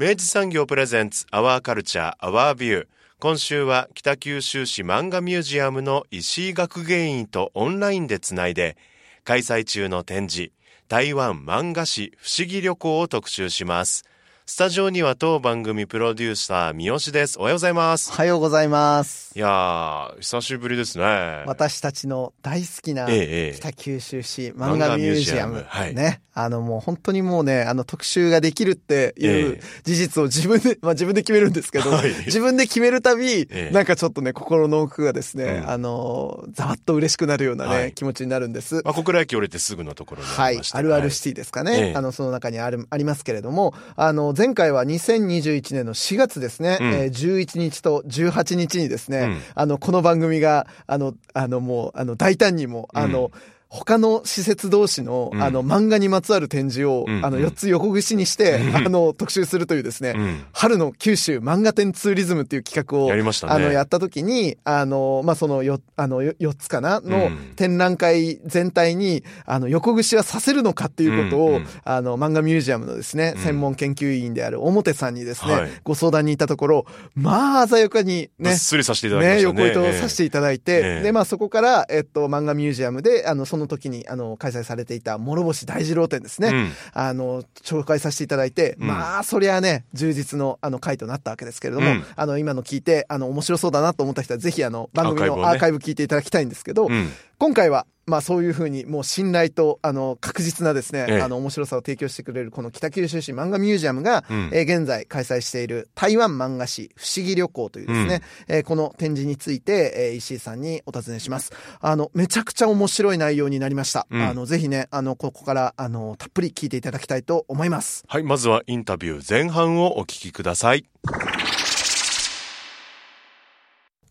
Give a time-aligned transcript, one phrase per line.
[0.00, 2.86] 明治産業プレゼンツアワーカルチャーアワービュー
[3.18, 8.76] 今週は北九州市漫画ミュージアムの石井学芸員とオンラインでつないで
[9.24, 10.52] 開催中の展示
[10.86, 14.04] 台湾漫画史不思議旅行を特集します。
[14.50, 19.28] スタジオには当番組プロデューサー三好ですおはようございますおはようございます。
[19.36, 21.04] いやー久しぶりですね
[21.46, 25.52] 私たちの大好きな北九州市漫画ミュージアム。
[25.52, 26.22] 漫画ミュージアムはいね。
[26.38, 38.76] あのもう本当にもうね、あの特集ができるっていうええ事実を自分で、 まあ自分で決めるんですけど、はい自分で決めるたび、ええなんかちょっとね、心の奥がですね、うんあの、ざわっと嬉しくなるようなね、はい気持ちになるんです。
[38.84, 40.70] まあ、小倉駅降りてすぐのところにあはいりまし。
[40.70, 41.88] てあるあるシティですかね。
[41.88, 46.86] ええあの、その中にある、ありますけれども、あの、前回は2021年の4月ですね、うん。
[46.92, 49.40] えー11日と18日にですね、うん。
[49.56, 53.32] あの、この番組が、あの、あの、もう、あの、大胆にも、あの、
[53.70, 55.42] 他の施設同士の、うん。
[55.42, 57.24] あの、漫画にまつわる展示を、うん。
[57.24, 60.42] あの、4つ横串にして、 あの、特集するというですね、うん。
[60.52, 63.52] 春の九州漫画展ツーリズムっていう企画を、やりましたね。
[63.52, 67.38] あの、やった時に、あの、まあ、そのよ、あの、よ4つかなのうん。
[67.56, 73.42] 展覧会全体に、あの、横串はさせるのかっていうことを、あの、漫画ミュージアムのですね、うん。
[73.42, 75.70] 専門研究員である表さんにですね、はい。
[75.84, 81.02] ご相談に行ったところ、まあ、鮮やかにね、すりさせていただきまね、したね横糸をさせていただいて、ええ。
[81.02, 86.48] で、まあそこから、えっと、漫画ミュージアムで、あの、その時に、あの、開催されていた諸星大二郎展ですね。
[86.48, 86.70] うん。
[86.92, 88.86] あの、紹介させていただいて、うん。
[88.86, 92.04] まあ、そりゃね、充実の、あの、回となったわけですけれども、うん。
[92.14, 111.52] あの、今の聞いて、あの、面白そうだなと思った人は、ぜひ、あの、番組のアーカイブ聞いていただきたいんですけど、うん今回は、まあそういうふうにもう信頼とあの確実なですね、ええあの面白さを提供してくれるこの北九州市漫画ミュージアムが、うんえー現在開催している台湾漫画史不思議旅行というですね、えーこの展示について、えー石井さんにお尋ねします。
[111.80, 114.08] あの、めちゃくちゃ面白い内容になりました。
[114.10, 118.04] うんあの、ぜひね、あの、ここからあの、たっぷり聞いていただきたいと思います。
[118.08, 120.86] はい、まずはインタビュー前半をお聞きください。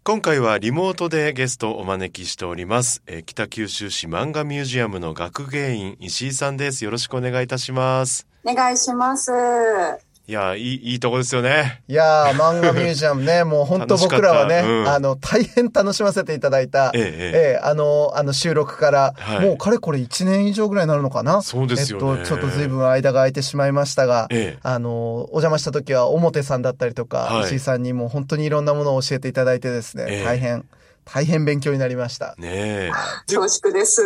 [0.07, 3.03] 今回はリモートでゲストをお招きしております。
[3.07, 6.85] えー北九州市漫画ミュージアムの学芸員石井さんです。
[6.85, 8.25] よろしくお願いいたします。
[8.45, 9.29] お願いします。
[10.29, 11.81] いやー、いい、いいとこですよね。
[11.87, 21.41] いやー、漫画ミュージアムね、 もう本当僕らはね、うんあの、大変楽しませていただいた、えええええあの、あの収録から、はいもうかれこれ1年以上ぐらいになるのかな？
[21.41, 30.65] そうですよねえっと、ちょっと随分間が空いてしまいましたが、ええあの、お邪魔した時は表さんだったりとか、はい石井さんにもう本当にいろんなものを教えていただいてですね、ええ大変、
[31.05, 32.35] 大変勉強になりました。
[32.37, 32.91] ねえ。
[33.33, 34.01] 恐縮です。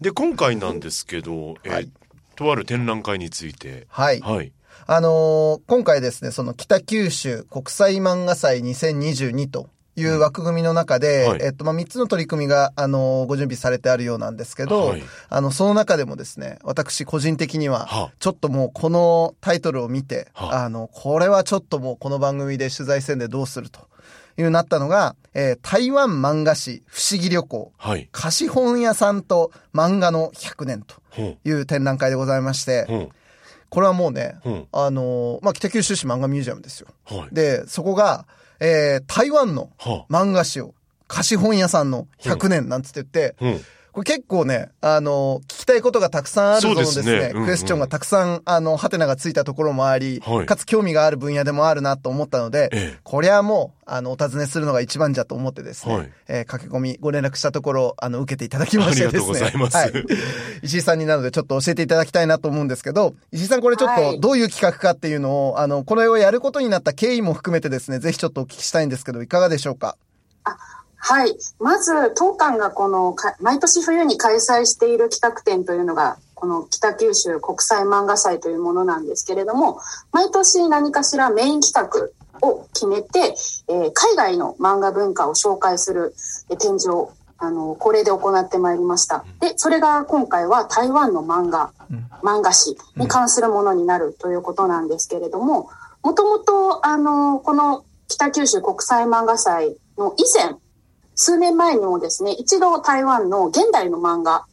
[0.00, 1.90] で、今回なんですけど、えーはい
[2.36, 3.88] とある展覧会について。
[3.90, 4.20] はい。
[4.20, 4.52] はい。
[4.90, 23.80] あのー今回ですね、その北九州国際漫画祭2022という枠組みの中で、はいえっと、まあ、3つの取り組みが、あのーご準備されてあるようなんですけど、はいあの、その中でもですね、私個人的にはは、ちょっともうこのタイトルを見て、はあの、これはちょっともうこの番組で取材戦でどうすると
[24.38, 28.08] いうなったのが、えー台湾漫画史不思議旅行、はい。
[28.10, 32.92] 貸本屋さんと漫画の100年とほいう展覧会でございまして、う。
[32.92, 33.10] ほう。
[33.70, 36.88] これはもうね、うんあのーまあ、北九州市漫画ミュージアムですよ。
[37.04, 37.34] はい。
[37.34, 38.26] で、そこが、
[38.60, 40.74] えー台湾のは漫画史を
[41.06, 43.44] 貸本屋さんの100年なんつって言って、あ。
[43.44, 43.60] うん。
[43.98, 47.30] これ結構ね、あの、聞きたいことがたくさんあるぞのですね、ね。
[47.34, 47.46] うんうん。
[47.46, 50.46] クエスチョンがたくさん、あの、ハテナがついたところもあり、はい。
[50.46, 52.98] かつ興味がある分野でもあるなと思ったので、ええ。
[53.02, 56.12] こりゃもう、あの、お尋ねするのが一番じゃと思ってですね、はい。
[56.28, 59.10] えー駆け込みご連絡したところ、あの、受けていただきましてですね。
[59.10, 59.76] ありがとうございます。
[59.76, 59.92] はい。
[60.62, 64.20] 石井さんになのでちょっと教えていただきたいなと思うんですけど、石井さんこれちょっとはい。
[64.20, 69.96] どういう企画かっていうのを、あの、これをやることになった経緯も含めてですね、ぜひちょっとお聞きしたいんですけど、いかがでしょうか？
[70.98, 71.36] はい。
[71.58, 79.80] まず、当館がこのか、毎年冬に開催している企画展というのが、この北九州国際漫画祭というものなんですけれども、
[80.12, 83.34] 毎年何かしらメイン企画を決めて、
[83.68, 86.14] えー海外の漫画文化を紹介する
[86.50, 89.24] えー展示をあの恒例で行ってまいりました。
[89.40, 91.72] で、それが今回は台湾の漫画、
[92.22, 95.70] 漫画史に関するものになるということなんですけれども、
[96.02, 100.56] もともとあのこの北九州国際漫画祭の以前、
[101.18, 104.46] 数年前にもですね、一度台湾の現代の漫画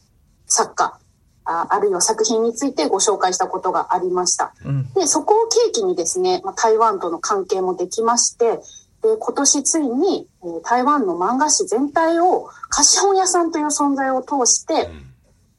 [0.46, 0.98] 作家、
[1.44, 4.52] ああるいは作品についてご紹介したことがありました。
[4.64, 4.92] うん。
[4.94, 8.58] で、そこを契機にですね、まあ、台湾との関係もできまして、
[9.00, 14.90] で、今年ついに、えー台湾の漫画史全体を貸本屋さんという存在を通して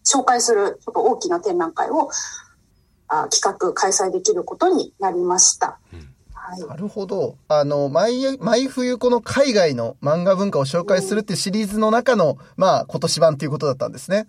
[0.06, 2.09] 紹介するちょっと大きな展覧会を
[3.07, 5.80] あ企画開催できることになりました。
[6.50, 6.68] はい。
[6.68, 7.36] なるほど。
[7.48, 14.28] あの、毎、毎冬この海外の漫画文化を紹介するっていうシリーズの中の、まあ、今年版っていうことだったんですね。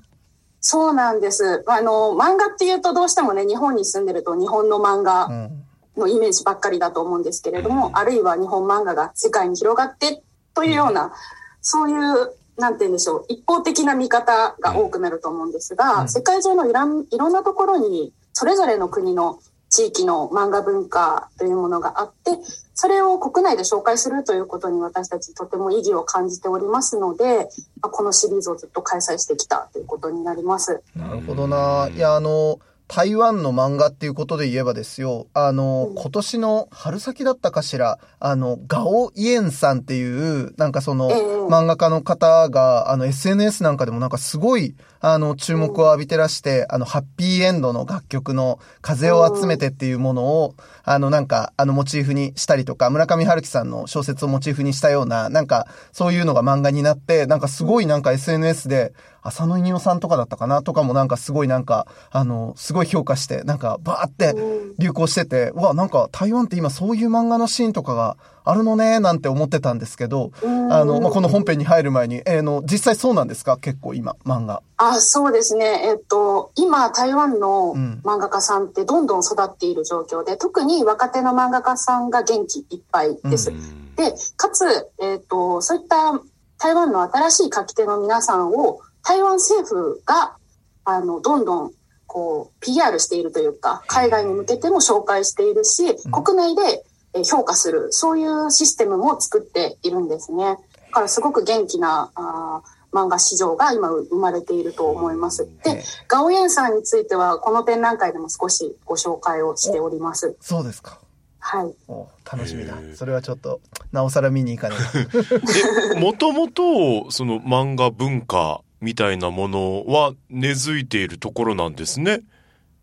[0.61, 1.63] そうなんです。
[1.69, 5.65] あの、漫画っていうとどうしてもね、日本に住んでると日本の漫う画ん。
[5.97, 10.23] のイメージばっかりだと思うんですけれども、あるいは日本漫画が世界に広がって
[10.55, 11.13] というような、
[11.61, 22.33] そういう、なんて言うんでしょう、一方的な見方が多くなると思うんですが、うん世界中のいろんいろんなところに、それぞれの国の地域の漫画文化というものがあって、
[22.75, 27.49] それを国内で紹介するということに私たちとても意義を感じておりますので、
[27.81, 30.83] このシリーズをずっと開催してきたということになります。
[30.95, 31.89] なるほどな。
[31.93, 50.55] いや、あの、台湾の漫画っていうことで言えばですよ、あの、今年の春先だったかしら、あの、ガオイエンさんっていう、なんかその、ええ漫画家の方が、あの、SNS なんかでもなんかすごい、あの、注目を浴びてらして、あの、ハッピーエンドの楽曲の風を集めてっていうものを、
[50.85, 58.93] あの、なんか、あの、モチーフにしたりとか、村上春樹さんの小説をモチーフにしたような、なんか、そういうのが漫画になって、なんかすごいなんか SNS で、
[59.29, 64.35] 浅野稲夫さんとかだったかなとかもなんかすごいなんか、あの、すごい評価して、なんかバーって
[64.79, 73.59] 流行してて、うわ、なんか台湾って今そういう漫画のシーンとかがあるのね、なんて思ってたんですけど、あの、まあ、この本編に入る前に、えーの、実際そうなんですか？
[73.59, 74.63] 結構今、漫画。
[74.79, 75.83] あ、そうですね。
[75.85, 83.53] えっと、今、台湾のうん漫画家さんってどんどん育っている状況で、特に若手の漫画家さんが元気いっぱいです。
[83.97, 84.65] で、かつ、
[84.99, 86.19] えっと、そういった
[86.59, 90.37] 台湾の新しい書き手の皆さんを、台湾政府が、
[90.85, 91.73] あの、どんどん、
[92.07, 96.85] こう、PR しているというか、海外に向けても紹介しているし、国内で
[97.15, 100.59] えー評価する、そういうシステムも作っているんですね。
[100.89, 105.47] だからすごく元気な、あー漫画市場が今生まれていると思います。
[105.63, 110.37] で、ガオエンさんについては、この展覧会でも少しご紹介をしております。
[110.41, 110.99] そうですか。
[111.39, 111.75] はい。
[111.87, 113.61] お楽しみだそれはちょっと、
[113.93, 122.23] なおさら見に行かないもと もと、その漫画文化みたいなものは根付いているところなんですね。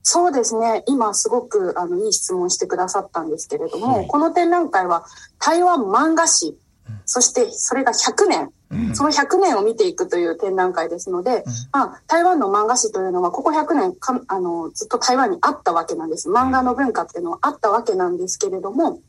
[0.08, 0.84] そうですね。
[0.88, 5.04] 今すごくあのいい質問してくださったんですけれども、はいこの展覧会は
[5.40, 6.56] 台湾漫画史、
[7.06, 8.52] そしてそれが100年、
[8.94, 16.30] その100年を見ていくという展覧会ですので、まあ、台湾の漫画史というのはここ100年かあのずっと台湾にあったわけなんです。
[16.30, 19.00] 漫画の文化っていうのはあったわけなんですけれども、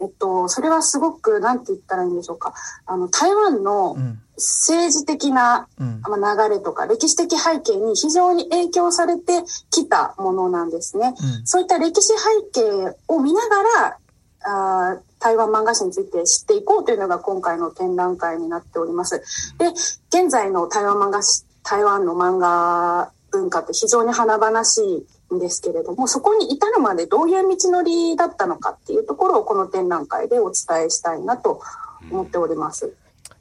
[0.00, 2.54] えっと、それはすごく、なんて言ったらいいんでしょうか。
[2.86, 4.20] あの、台湾のうん。
[4.38, 11.08] 政治的な流れとか歴史的背景に非常に影響されてきたものなんですね。
[11.08, 13.98] うんそういった歴史背景を見ながら、
[14.42, 19.20] あー台湾漫画史について知っていこうというのが今回の展覧会になっております。
[19.58, 19.66] で、
[20.10, 31.60] 現在の台湾漫画史、台湾の漫画文化って非常に華々しいんですけれども、そこに至るまでどういう道のりだったのかっていうところをこの展覧会でお伝えしたいなと
[32.10, 32.94] 思っております。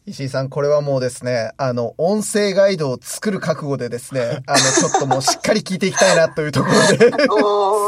[0.10, 7.12] 石井さん、これはもうですね、あの、音声ガイドを作る覚悟でですね、あの、ちょっともうしっかり聞いていきたいなというところで、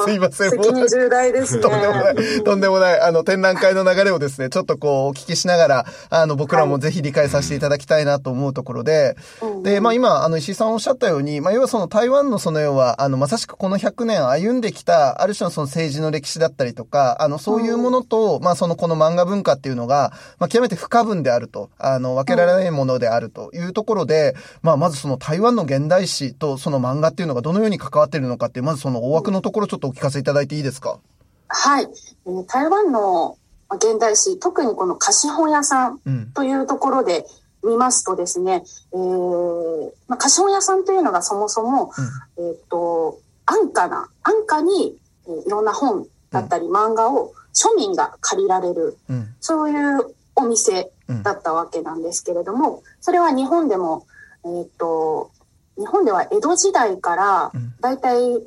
[0.05, 1.61] すいません責任重大ですね。
[1.61, 30.99] とんでもない、とんでもない、あの、展覧会の流れをですね、ちょっとこう、お聞きしながら、あの、僕らもぜひ理解させていただきたいなと思うところで、うんで、まあ今、あの、石井さんおっしゃったように、まあ要はその台湾のその要は、あの、まさしくこの100年歩んできた、ある種のその政治の歴史だったりとか、あの、そういうものと、まあそのこの漫画文化っていうのが、まあ極めて不可分であると、あの、分けられないものであるというところで、まあまずその台湾の現代史とその漫画っていうのがどのように関わっているのかっていう、まずその大枠のところちょっとお聞かせいただいていいですか？
[31.47, 31.87] はい。
[32.25, 33.37] えー台湾の
[33.69, 36.31] まあ現代史、特にこの貸本屋さんうん。
[36.31, 37.25] というところで
[37.63, 38.63] 見ますとですね、
[38.93, 41.91] えーまあ、貸本屋さんというのがそもそも、
[42.37, 44.97] えっ、と、安価な、安価に、
[45.27, 49.35] えーいろんな本だったり漫画を庶民が借りられる、うん。
[49.39, 54.05] そういうお店うんだったわけなんですけれども、それは日本でも、
[54.45, 55.31] えっ、と、
[55.77, 58.41] 日本では江戸時代からうん、だいたい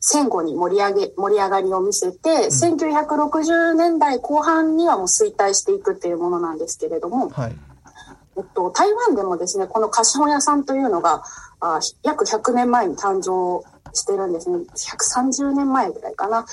[0.00, 7.56] 戦後に盛り上げ、盛り上がりを見せて、1960年代後半にはもう衰退していくっていうものなんですけれども、はい。
[8.36, 11.22] えっと、台湾でもですね、この貸本屋さんというのが、
[11.60, 13.64] あ約100年前に誕生
[13.94, 14.58] してるんですね。
[14.58, 16.44] 130年前ぐらいかな。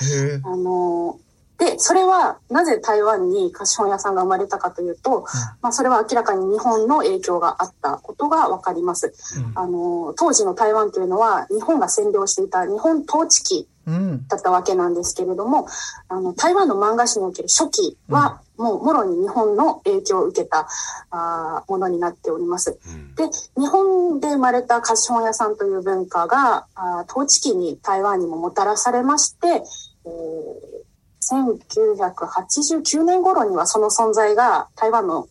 [0.43, 1.19] あの
[1.61, 5.27] で、それはなぜ台湾に貸本屋さんが生まれたかというと、
[5.61, 9.13] まあ、それは明らかに日本の影響があったことがわかります。
[9.37, 14.27] うんあの当時の台湾というのは日本が占領していた日本統治期うん。
[14.27, 15.67] だったわけなんですけれども、
[16.09, 20.67] あの台湾の漫画史における初期は、もうもろに日本の影響を受けた
[21.09, 22.79] あーものになっております。
[22.87, 23.27] うんで、
[23.57, 30.90] 日本で生まれた貸本屋さんという文化が、あー統治期に台湾にももたらされまして、えー
[31.31, 35.27] 1989年頃にはその存在が台湾の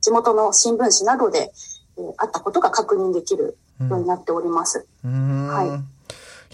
[0.00, 1.52] 地元の新聞紙などで、
[1.98, 4.86] えーあったことが確認できるようになっております。
[5.04, 5.68] うーんはい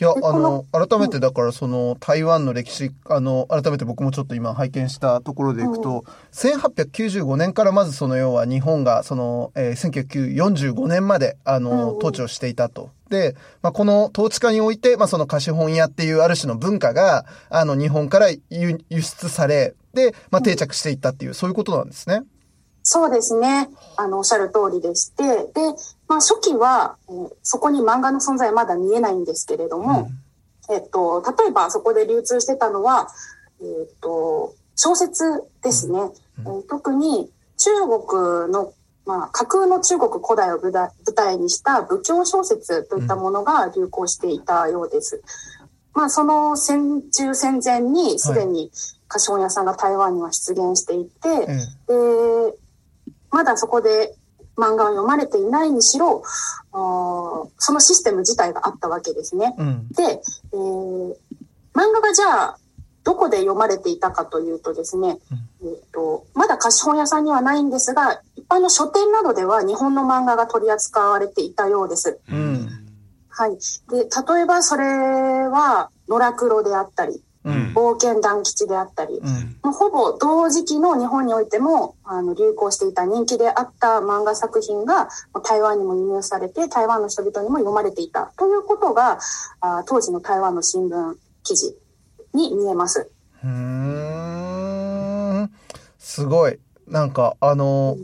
[0.00, 12.90] いや、あのの、改めてだから、その、台湾の歴史、あの、改めて僕もちょっと今拝見したところでいくと、1895年からまずその要は日本が、その、えー、1945年まで、あの、うん統治をしていたと。
[13.11, 22.23] で、まあ、この統治下において、まあ、その貸本屋っていうある種の文化が、あの、日本から輸輸出され、で、まあ、定着していったっていう、そういうことなんですね。
[22.90, 23.68] そうですね。
[23.99, 25.61] あの、おっしゃる通りでして、で、
[26.09, 30.09] まあ、初期は、えーそこに漫画の存在はまだ見えないんですけれども、
[30.71, 33.09] えっと、例えばそこで流通してたのは、
[33.61, 35.25] えっと、小説
[35.62, 36.00] ですね。
[36.38, 37.71] えー特に中
[38.07, 38.73] 国の、
[39.04, 45.23] まあ、架空の中国古代を舞台にした仏教小説といったものが流行していたようです。
[45.92, 48.71] まあ、その戦中戦前にすでに
[49.09, 52.59] 貸本屋さんが台湾には出現していて、ええで、
[53.31, 54.15] まだそこで
[54.57, 56.23] 漫画を読まれていないにしろ、
[56.73, 59.55] そのシステム自体があったわけですね。
[59.59, 59.89] うん。
[59.89, 60.21] で、
[60.53, 61.15] えー
[61.79, 62.59] 漫画がじゃあ、
[63.05, 65.19] どこで読まれていたかというとですね、
[65.63, 72.19] えっと、まだ貸本屋さんにはないんですが、一般の書店などでは日本の漫画が取り扱われていたようです。
[72.29, 72.69] うん。
[73.29, 73.53] はい。
[73.91, 77.73] で、例えばそれは、野良黒であったり、うん。
[77.75, 79.57] 冒険団吉であったり、うん。
[79.62, 85.09] もうほぼ同時期の日本においてもあの流行していた人気であった漫画作品が
[85.45, 89.18] 台湾にも輸入されて台湾の人々にも読まれていたということが
[89.61, 91.14] あ当時の台湾の新聞
[91.45, 91.76] 記事
[92.35, 93.11] に見えます。
[93.45, 93.50] うー
[95.45, 95.50] ん。
[95.99, 96.59] すごい。
[96.87, 97.97] なんか、あの、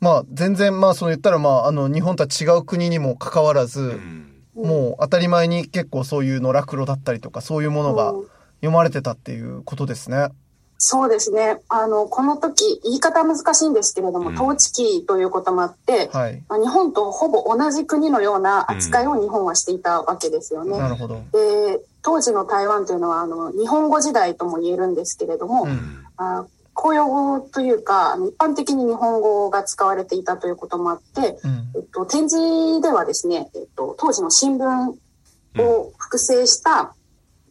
[0.00, 8.26] まあ、全然、まあ、そう言ったら、まあ、あの、日本とは違う国にもかかわらず、うんもう当たり前に結構そういう野良黒だったりとか、そういうものがうん
[8.64, 10.28] 読まれてたっていうことですね。
[10.78, 11.58] そうですね。
[11.68, 16.42] あの、この時、言い方難しいんですけれども、うん統治期ということもあって、はい。
[16.48, 20.78] まあ日本とほぼ同じ国のような扱いを日本はしていたわけですよね。
[20.78, 21.22] なるほど。
[21.32, 26.04] で、当時の台湾というのは、あの、日本語時代とも言えるんですけれども、うん。
[26.16, 31.72] あ公用語というか、一般的に日本語が使われていたということもあって、うん。
[31.76, 34.94] えっと、展示ではですね、えっと、当時の新聞
[35.62, 36.93] を複製した、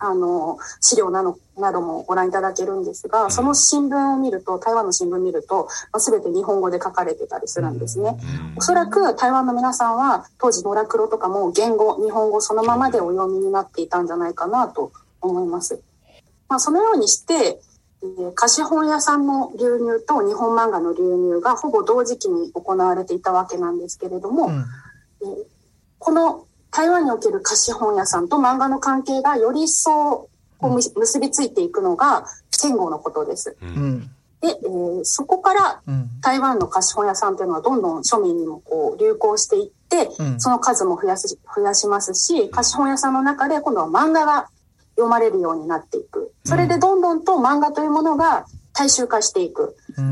[0.05, 8.17] あの、資料なの、などもご覧いただけるんですが、その新聞を見ると、台湾の新聞を見ると、まあ、全て日本語で書かれてたりするんですね。
[8.57, 14.91] おそらく台湾の皆さんは当時野良黒とかも言語、日本語そのままでお読みになっていたんじゃないかなと
[15.21, 15.81] 思います。
[16.49, 17.61] まあ、そのようにして、
[18.03, 24.65] えー貸本屋さんの流入と日本漫画の流入がほぼ同時期に行われていたわけなんですけれども、うん。
[25.21, 25.53] えー
[26.03, 30.27] この台湾における貸本屋さんと漫画の関係がより一層
[30.57, 33.55] こうむ結びついていくのが戦後のことです。
[33.61, 33.99] ううんん。
[34.41, 36.09] で、えーそこからうん。
[36.21, 44.47] 台湾の貸本屋さんというのはどんどん庶民にもこう流行していって、うんその数も増やす増やしますし、貸本屋さんの中で今度は漫画が
[44.95, 46.33] 読まれるようになっていく。
[46.45, 50.03] それでどんどんと漫画というものが大衆化していく、うえー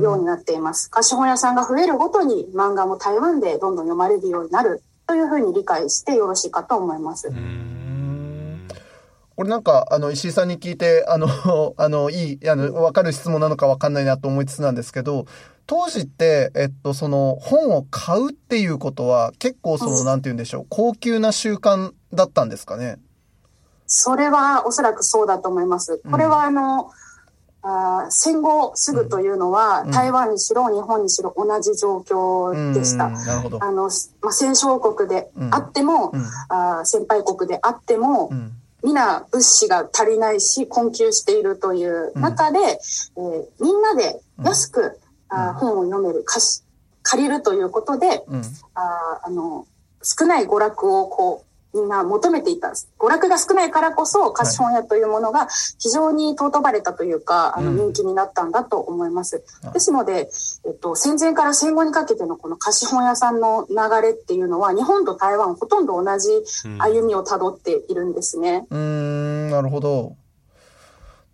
[0.00, 0.02] ん。
[0.02, 0.90] ようになっています。
[0.90, 7.32] 貸本屋さんが増えるごとに漫画も台湾でどんどん読まれるようになるというふうに理解してよろしいかと思います。
[9.34, 11.26] これなんか、あの、石井さんに聞いて、あの、
[11.78, 15.24] あの、いい、あの、わかる質問なのかわかんないなと思いつつなんですけど、
[15.66, 23.00] 当時って、えっと、その、本を買うっていうことは、結構その、うんなんて言うんでしょう、高級な習慣だったんですかね？
[23.88, 26.00] それはおそらくそうだと思います。
[26.08, 26.92] これはあの、
[27.62, 33.06] あー戦後すぐというのは、うん台湾にしろ日本にしろ同じ状況でした。
[33.06, 33.62] うんなるほど。
[33.62, 33.90] あの、
[34.22, 38.52] まあ、戦勝国であっても、うんあー先輩国であっても、うん。
[38.82, 44.98] 皆物資が足りないし困窮しているという中で、えーみんなで安く、
[45.28, 46.62] あー本を読める貸し
[47.02, 48.42] 借りるということで、うん。
[48.74, 49.66] あーあの
[50.02, 52.68] 少ない娯楽をこう、みんな求めていた。
[52.68, 55.48] 娯楽が少ないからこそ、貸本屋というものが
[55.78, 59.44] 非常に尊ばれたというか、あの人気になったんだと思います。
[59.72, 60.30] ですので、
[60.66, 66.28] えっと、戦前から戦後にかけてのこの貸本屋さんの流れっていうのは、日本と台湾ほとんど同じ
[66.78, 68.66] 歩みをたどっているんですね。
[68.70, 70.16] うん、んなるほど。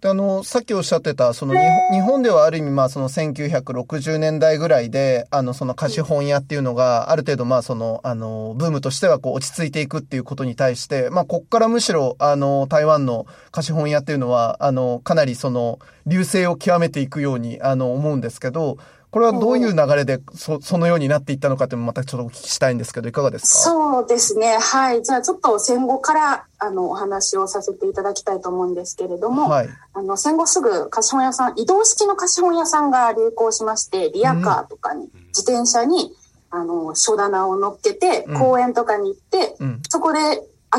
[0.07, 1.55] で、あの、さっきおっしゃってた、その
[1.91, 18.79] 日本ではある意味、まあその1960年代ぐらいで、あの、その貸本屋っていうのが、ある程度、まあその、あの、ブームとしてはこう落ち着いていくっていうことに対して、まあこっからむしろ、あの、台湾の貸本屋っていうのは、あの、かなりその、流星を極めていくように、あの、思うんですけど、
[19.17, 23.49] これはどういう流れでそそのようになっていったのかってまたちょっとお聞きしたいんですけどいかがですか？
[23.71, 24.59] そうですね。
[24.59, 25.03] はい。
[25.03, 36.13] じゃあちょっと戦後からあのお話をさせていただきたいと思うんですけれども、はい、あの戦後すぐ貸本屋さん移動式の貸本屋さんが流行しましてリアカーとかに、うん、自転車に
[36.51, 40.19] あの書棚を乗っけて公園とかに行って、うん、そこで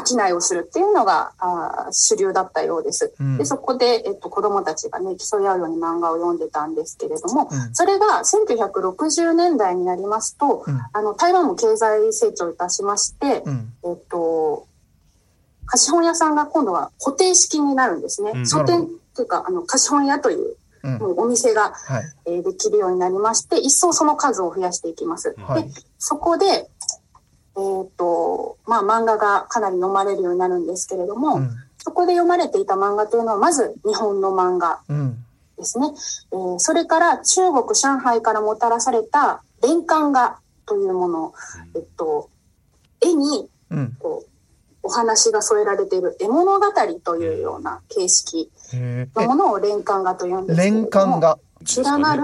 [0.05, 3.13] 商いをするっていうのがあ主流だったようです。
[3.19, 13.43] うん、でそこで、えっと、子どもたちがね競い合うように漫画を読んでたんですけれども、うん、それが1960年代になりますと、うん、あの台湾も経済成長いたしまして、
[13.83, 14.67] えっと
[15.65, 18.45] 貸本屋さんが今度は固定式になるんですね。
[18.45, 25.35] 書店というかあの貸本屋というもうお店が、はい、えー、できるようになりまして、一層その数を増やしていきます。
[25.37, 26.69] はい、でそこで、
[27.57, 31.49] えっ、ー、と、まあ漫画がかなり読まれるようになるんですけれども、うん、
[31.79, 34.81] そこで読まれていた漫画というのは、まず日本の漫画
[35.57, 35.87] ですね。
[36.31, 41.33] うん、えー、それから中国、上海からもたらされた連環画というもの、
[41.75, 42.29] えっと、
[43.01, 43.49] 絵に、
[43.99, 44.29] こう、
[44.83, 46.65] お話が添えられている絵物語
[47.03, 50.81] というような形式のものを連環画と呼んですけれども。
[50.83, 51.39] 連環画。
[51.75, 52.21] 連なる、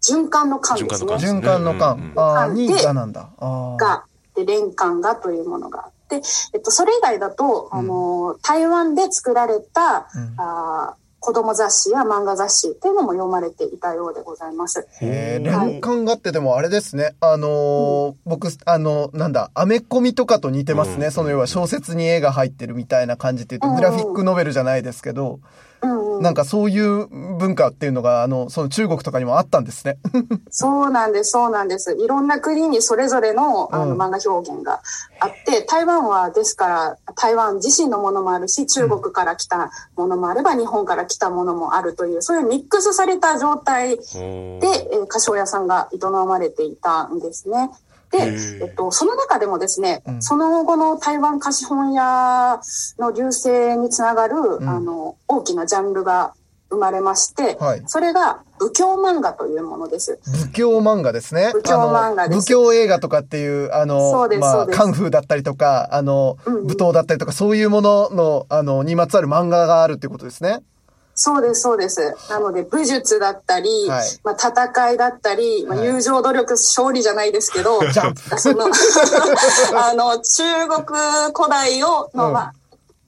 [0.00, 1.14] 循環の間ですね。
[1.14, 1.98] 循環の間。
[2.16, 3.28] ああ、に画なんだ。
[3.40, 4.04] が
[4.44, 6.22] で連環画というものがあって、
[6.54, 14.86] えっと、それ以外だと、うん、あの台湾で作られた、うん、あ子供雑誌や漫画雑誌っていうのも読まれていたようでございます。
[15.00, 17.16] へえ、連環画ってでもあれですね。
[17.20, 21.06] あのーうん、僕、あの、なんだ、アメコミとかと似てますね。
[21.06, 25.40] うん、その要は小説に絵が入ってるみたいな感じっていうと、グラフィックノベルじゃないですけど、
[26.20, 29.98] なんかそういう文化っていうのが、あの、その中国とかにもあったんですね。
[30.50, 31.94] そうなんです、そうなんです。
[31.94, 34.80] いろんな国にそれぞれのあの、漫画表現が
[35.20, 47.70] あって、台湾はですから、台湾自身のものもあるし、中国から来たものもあれば、日本から来たものもあるという、そういうミックスされた状態で、えー、菓子屋さんが営まれていたんですね。
[48.10, 48.18] で、
[48.62, 52.60] えっと、その中でもですね、うん、その後の台湾貸本屋
[52.98, 56.34] の流星につながる、うん、あの、大きなジャンルが
[56.70, 60.18] 生まれまして、はい、それが武教漫画というものです。
[60.46, 61.50] 武教漫画ですね。
[61.54, 62.38] 武教漫画です。
[62.40, 70.60] 武教映画とかっていう、あの、そうです、まあ、カンフーだったりとか、あの、うん武闘だったりとか、そういうものの、あの、にまつわる漫画があるっていうことですね。
[71.20, 72.14] そうです、そうです。
[72.30, 77.80] なので、武術だったり、はい、まあ、戦いだったり、まあ、友情努力、勝利じゃないですけど、
[78.38, 78.66] その、
[79.74, 80.84] あの、中国
[81.34, 82.52] 古代を、の、まあ、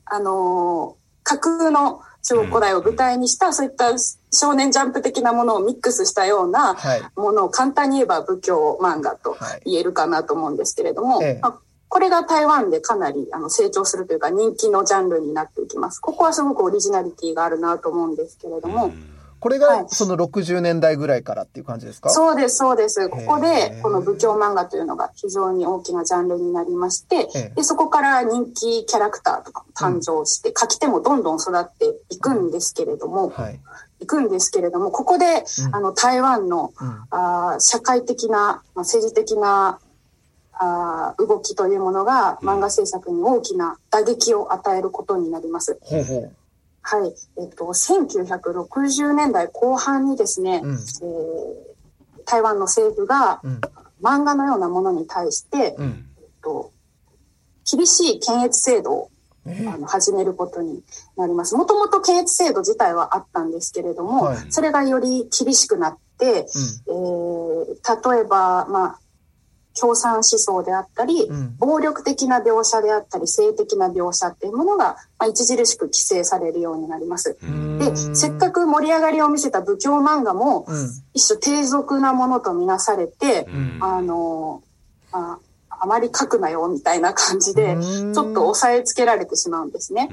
[0.07, 3.93] あの、架空の中国古代を舞台にした、そういった
[4.33, 6.77] 少年ジャンプ的なものをミックスしたような
[7.15, 11.59] ものを簡単に言えば仏教漫画と言えるかなと思うんですけれども、まあ
[11.91, 15.99] これが台湾でかなりあの成長するというか人気のジャンルになっていきます。
[15.99, 18.93] ここはすごくオリジナリティがあるなと思うんですけれども。
[19.41, 23.09] これがその60年代ぐらいからっていう感じですか、はい、そうです、そうです。
[23.09, 27.27] ここで、この仏教漫画というのが非常に大きなジャンルになりまして、
[27.57, 33.59] で、そこから人気キャラクターとかも誕生して、うん、書き手もどんどん育っていくんですけれども、はい、
[34.01, 39.79] いくんですけれども、ここで、うん、あの、台湾の、うん、あ社会的な、まあ、政治的な
[40.63, 45.79] あ動きというものが漫画制作に大きな打撃を与えることになります。
[45.81, 46.33] ほうほう。
[46.83, 47.15] はい。
[47.39, 50.79] えっと、1960年代後半にですね、うん、えー、
[52.27, 53.41] 台湾の政府が、
[54.03, 56.73] 漫画のようなものに対して、うん、えっと、
[57.71, 59.11] 厳しい検閲制度を
[59.47, 60.83] あの始めることに
[61.17, 61.55] なります。
[61.55, 69.01] もともと検閲制度自体はあったんですけれども、はい、それがより厳しくなって、うん、えー、例えば、まあ、
[69.79, 77.37] 共産思想であったり、うん、暴力的な描写であったり、性的な描写っていうものが、まあ、著しく規制されるようになります。
[77.79, 84.63] で、せっかく盛り上がりを見せた武教漫画も、うん、一種低俗なものとみなされて、うん、あの、
[85.13, 85.39] あ
[85.83, 90.11] あまり書くなよみたいな感じで、ちょっと押さえつけられてしまうんですね。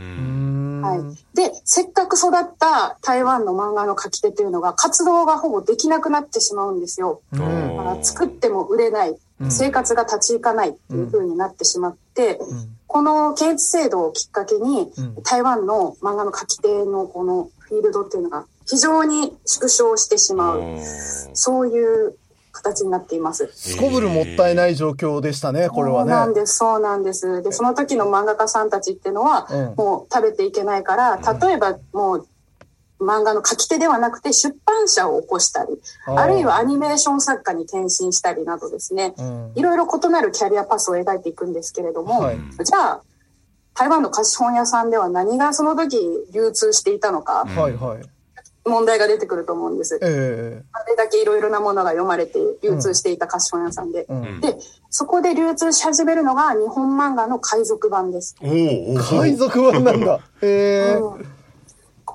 [0.81, 7.21] はい、で、せっかく育った台湾の漫画の書き手というのが活動がほぼできなくなってしまうんですよ。
[7.33, 9.17] だから作っても売れない。
[9.49, 12.69] 生活が立ち行かないっていう風になってしまって、うん。
[12.87, 15.23] この検閲制度をきっかけに、うん。
[15.23, 20.61] 台湾の漫画の書き手のこのフィールドっていうのが非常に縮小してしまう、
[21.33, 22.15] そういう
[22.51, 23.49] 形になっています。
[23.53, 26.33] すこぶるもったいない状況でしたね、これはそうなんね。
[26.41, 27.41] です、そうなんです。
[27.43, 29.75] で、その時の漫画家さんたちっていうのは、うん。
[29.75, 32.27] もう食べていけないから、例えばもう、
[32.99, 43.01] 漫画の書き手ではなくて出版社を起こしたり、あるいはアニメーション作家に転身したりなどですね、うんいろいろ異なるキャリアパスを描いていくんですけれども、はいじゃあ、
[43.75, 45.99] 台湾の貸本屋さんでは何がその時
[46.33, 48.03] 流通していたのか、はいはい。
[48.67, 49.97] 問題が出てくると思うんです。
[50.01, 54.05] えあれだけいろいろなものが読まれて流通していた貸本屋さんで。
[54.09, 54.57] えうんで、
[54.89, 58.35] そこで流通し始めるのが日本漫画の海賊版です。
[58.41, 60.19] 海賊版なんだ。
[60.41, 61.36] ええうん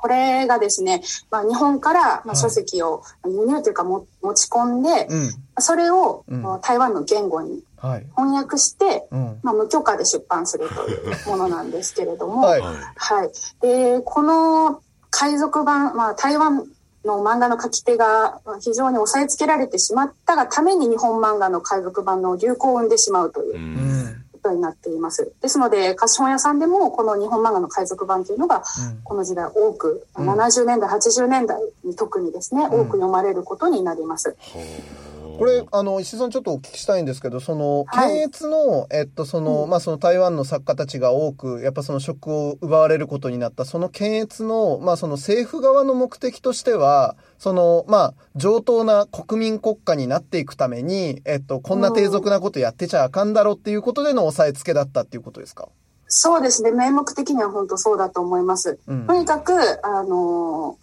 [0.02, 5.30] これがですね、まあ、日本からまあ書籍を輸入というかも持ち込んで、うん。
[5.62, 6.24] それを
[6.60, 8.06] 台湾の言語にはい。
[8.16, 9.38] 翻訳して、うん。
[9.42, 13.30] まあ、無許可で出版するというものなんですけれども、はいはい。
[13.60, 16.66] で、この海賊版、まあ、台湾
[17.04, 24.50] の漫画の書き手がまあ非常に押さえつけられてしまったがために日本漫画の海賊版の流行を生んでしまうといううん。
[24.50, 25.32] ことになっています。
[25.40, 28.64] ですので、貸本屋さんでもこの日本漫画の海賊版というのが、
[29.04, 34.36] この時代多く、うん70年代、80年代に特にですね、多く読まれることになります。
[35.42, 38.12] これ、あの、石井さんちょっとお聞きしたいんですけど、その、はい。
[38.12, 39.70] 検閲の、えっと、その、うん。
[39.70, 55.68] まあ、その台湾の作家たちが多く、やっぱその職を奪われることになった、その検閲の、まあ、その政府側の目的としては、その、まあ、上等な国民国家になっていくために、えっと、こんな低俗なことやってちゃあかんだろっていうことでの押さえつけだったっていうことですか？
[56.06, 58.78] そうですね、名目的には本当そうだと思います。
[58.86, 59.06] うん。
[59.06, 60.76] とにかく、あの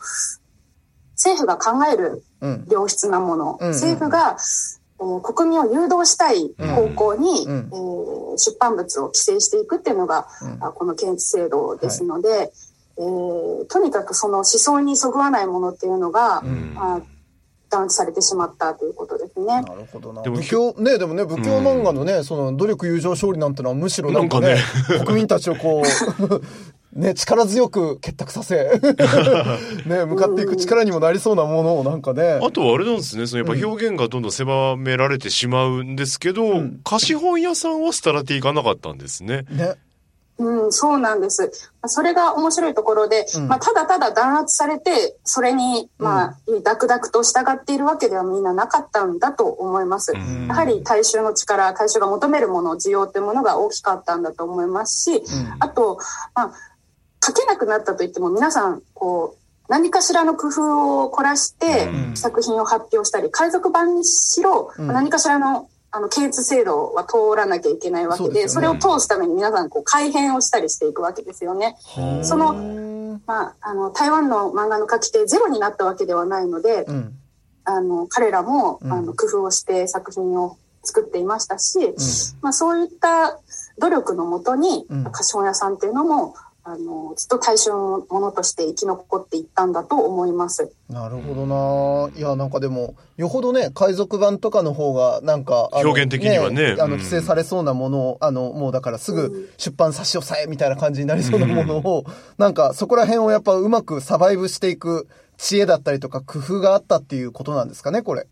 [1.20, 2.66] 政府が考えるうん。
[2.72, 7.70] 良質なもの、うんうん政府が、えー国民を誘導したい方向に、うん。
[7.72, 10.64] えー出版物を規制していくっていうのが、うん。
[10.64, 12.52] あこの検閲制度ですので、
[12.98, 16.76] えーとにかくその思想にそぐわないものっていうのが、ん。
[16.78, 17.02] あ
[17.70, 19.46] 弾圧されてしまったということですね。
[19.46, 20.24] なるほどな。
[20.24, 24.58] でも武教、ね、でもね、武教漫画のね、その、努力友情勝利なんてのはむしろなんかね、
[25.06, 26.42] 国民たちをこう、
[26.94, 28.82] ね、力強く結託させ、
[29.86, 36.80] ね、向かっていく力にもなりそうなものをなんかね、あとはあれなんですね、そのやっぱ表現がどんどん狭められてしまうんですけど、ん。
[36.84, 39.46] 貸本屋さんは廃れていかなかったんですね。
[39.52, 39.76] ね、
[40.40, 41.52] うん、そうなんです。
[41.86, 43.48] それが面白いところで、うん。
[43.48, 50.14] まあ、ただただ弾圧されて、それに、まあ、ダクダクと従っているわけではみんななかったんだと思います。
[50.14, 50.48] ん。
[50.48, 55.24] やはり大衆の力、大衆が求めるもの、需要というものが大きかったんだと思いますし、
[55.60, 56.00] あと、
[56.34, 56.54] まあ、
[57.26, 62.18] 書けなくなったといっても皆さん、こう、何かしらの工夫を凝らしてうん。
[62.18, 64.88] 作品を発表したり、海賊版にしろ、うん。
[64.88, 71.78] 何かしらのあの検閲制度は通らなきゃいけないわけで、それを通すために皆さんこう改変をしたりしていくわけですよね。
[72.24, 72.56] その、う
[73.16, 77.14] ん、まあ、あの台湾の漫画の書き手ゼロになったわけではないので、うん、
[77.64, 78.94] あの彼らも、うん。
[78.94, 81.80] あの工夫をして作品を作っていましたし、
[82.42, 83.40] まあ、そういった
[83.80, 85.04] 努力のもとに、うん。
[85.12, 86.36] 貸本屋さんっていうのも
[86.72, 90.72] あのずっと大衆のものとして生き残っていったんだと思います。
[90.88, 91.48] なるほど
[92.12, 92.16] な。
[92.16, 102.06] いや、なんかでも、よほどね、海賊版とかの方が、なんか、表現的にはねあの、うん規制されそうなものを、あの、もうだからすぐ出版差し押さえみたいな感じになりそうなものを、
[102.38, 108.28] なんか、そこら辺をやっぱうまくサバイブしていく知恵だったりとか工夫があったっていうことなんですかね、これ。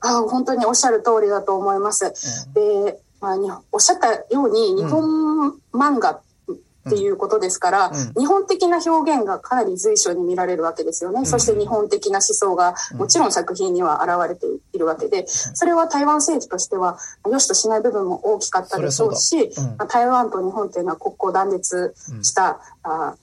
[0.00, 2.12] あ本当におっしゃる通りだと思います。
[2.54, 6.20] で、まあ、におっしゃったように日本漫画っ
[6.88, 8.12] ていうことですから、うん。
[8.14, 11.24] 日本的な表現がかなり随所に見られるわけですよね。
[11.24, 16.98] そして日本的な思想がもちろん作品には現れているわけで、それは台湾政府としては
[17.30, 19.50] 良しとしない部分も大きかったでしょうし、
[19.88, 23.14] 台湾と日本っていうのは国交断絶した、あ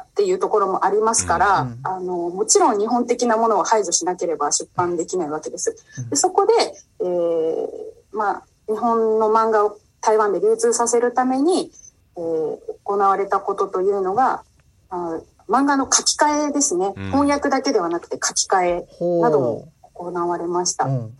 [0.00, 5.76] っていうところもありますから、うんあのもちろん日本的なものを排除しなければ出版できないわけです。
[6.10, 6.52] でそこで、
[7.00, 7.68] えー
[8.12, 11.70] まあ、日本の漫画を台湾で流通させるために、
[12.18, 14.42] えー行われたことというのが
[14.88, 18.88] あ漫画の書き換えですね、うん翻訳だけではなくて書き換え。
[19.20, 20.84] なども行われました。
[20.86, 21.16] うん。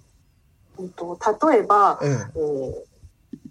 [0.78, 1.18] うんと
[1.50, 2.72] 例えば、ええー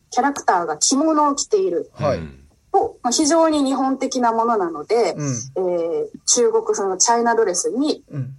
[0.09, 2.03] キャラクターが着物を着ているえ。
[2.03, 2.17] はい。
[2.19, 2.39] うん
[2.71, 5.27] と、まあ、非常に日本的なものなので、うん。
[5.27, 8.35] えー中国風のチャイナドレスにうん。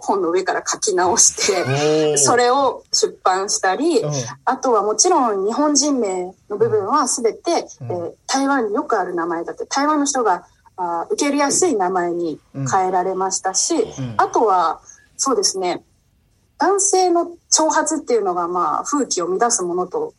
[0.00, 4.12] 本の上から書き直して、それを出版したり、うん。
[4.44, 7.90] あとはもちろん日本人名の部分は全て、うん。
[7.90, 12.38] えー台湾によくある名前だって台湾の人があー受け入れやすい名前に
[12.70, 13.84] 変えられましたし、ん。
[14.18, 14.80] あとは
[15.16, 15.82] そうですね
[16.58, 20.12] 男性の挑発っていうのが、まあ、風紀を乱すものと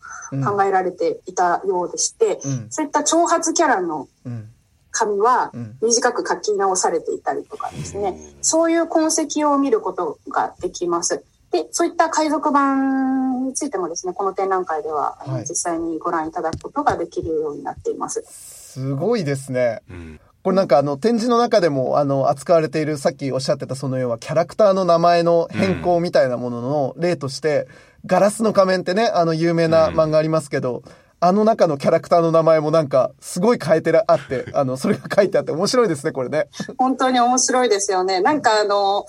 [0.44, 2.68] 考えられていたようでして、うん。
[2.70, 4.50] そういった挑発キャラのうん
[4.99, 11.23] 髪はうん短く書き直されていたりとかですね、そういう痕跡を見ることができます。
[11.51, 18.23] で、そういった海賊版についてもですね、この展覧会では、はい実際にご覧いただくことができるようになっています。
[18.27, 19.81] すごいですね。
[19.89, 27.67] うんこれなんかあの展示の中でもあの扱われているさっきおっしゃってたその要はキャラクターの名前の変更みたいなものの例として、
[28.05, 30.83] ガラスの仮面ってね、あの有名な漫画ありますけど、
[31.21, 36.47] あの中のキャラクターの名前もなんかすごい変えてあって、あの、それが書いてあって面白いですね、これね。
[36.77, 38.21] 本当に面白いですよね。
[38.21, 39.05] なんかあの、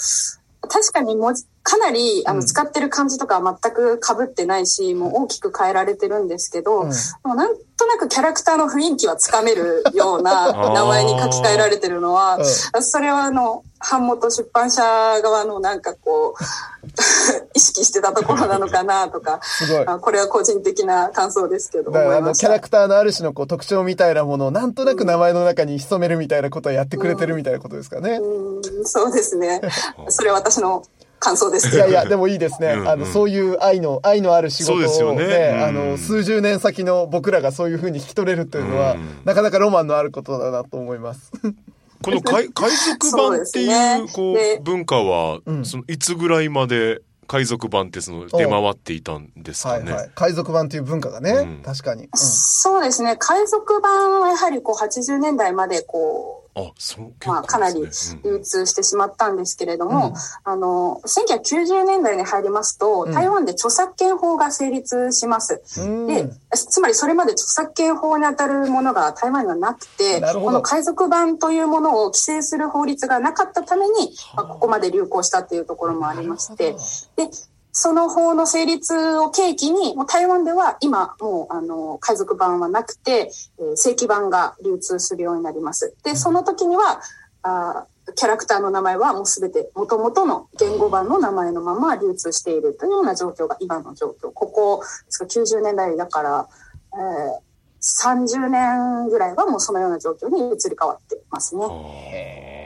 [0.69, 2.47] 確かに文字かなりあの、うん。
[2.47, 6.91] 使ってる漢字とかは全く被ってないし、もう大きく変えられてるんですけど、うん。
[6.91, 12.83] でもなんとなくキャラクターの雰囲気はつかめるような 名前に書き換えられてるのは、うん。
[12.83, 16.45] それはあの、版元出版社側のなんかこう、
[17.55, 19.85] 意識してたところなのかなとか、すごい。
[19.87, 22.61] あこれは個人的な感想ですけど、だからあの、思いましたキャラ。
[22.61, 28.19] クターのある種のこう特徴みたいなものをなんとなく名前の中に潜めるみたいなことをやってくれてるみたいなことですかね。
[28.21, 29.61] うんそうですね。
[30.09, 30.83] それは私の
[31.19, 31.75] 感想です。
[31.75, 32.75] いやいや、でもいいですね。
[32.79, 41.31] うんあの、そういう愛の、愛のある仕事をねうんあの、数十年先の僕らがそういう風に引き取れるというのは、うんなかなかロマンのあることだなと思います。
[42.03, 49.93] この海 海賊版っていう、こでう、文化はう、んその、いつぐらいまで海賊版ってその、出回っていたんですかね？
[49.93, 50.11] はいはい。
[50.15, 52.05] 海賊版という文化がね、うん確かに。
[52.05, 53.17] うんそうですね。
[53.19, 60.15] 海賊版はやはりこう80年代までこあ、そう、う、まあかなり流通してしまったんですけれども、うん。
[60.45, 63.13] あの、1990年代に入りますと、うん。
[63.13, 65.63] 台湾で著作権法が成立します。
[65.79, 66.07] うん。
[66.07, 76.75] で、つまりそれまで著作権法に当たるものが台湾にはなくて、この海賊版というものを規制する法律がなかったために、まあ、ここまで流行したっていうところもありまして、
[77.17, 77.31] で、
[77.73, 85.95] その法の成立を契機に、もう台湾では今もうあの海賊版はなくて、えー正規版が流通するようになります。
[86.05, 87.01] で、その時には、
[87.43, 94.31] あーキャラクターの名前はもうすべて元々の言語版の名前のまま流通しているというような状況が今の状況。
[94.33, 96.49] ここですか90年代だから、
[96.95, 97.51] えー
[97.83, 102.60] 30年ぐらいはもうそのような状況に移り変わってますね。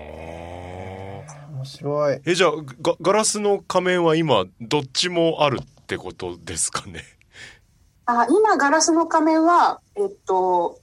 [1.65, 2.21] 面白い。
[2.27, 2.51] え、じゃあ、
[2.83, 7.03] ガガラスの仮面は今、どっちもあるってことですかね？
[8.07, 10.79] あ今、ガラスの仮面は、えっと、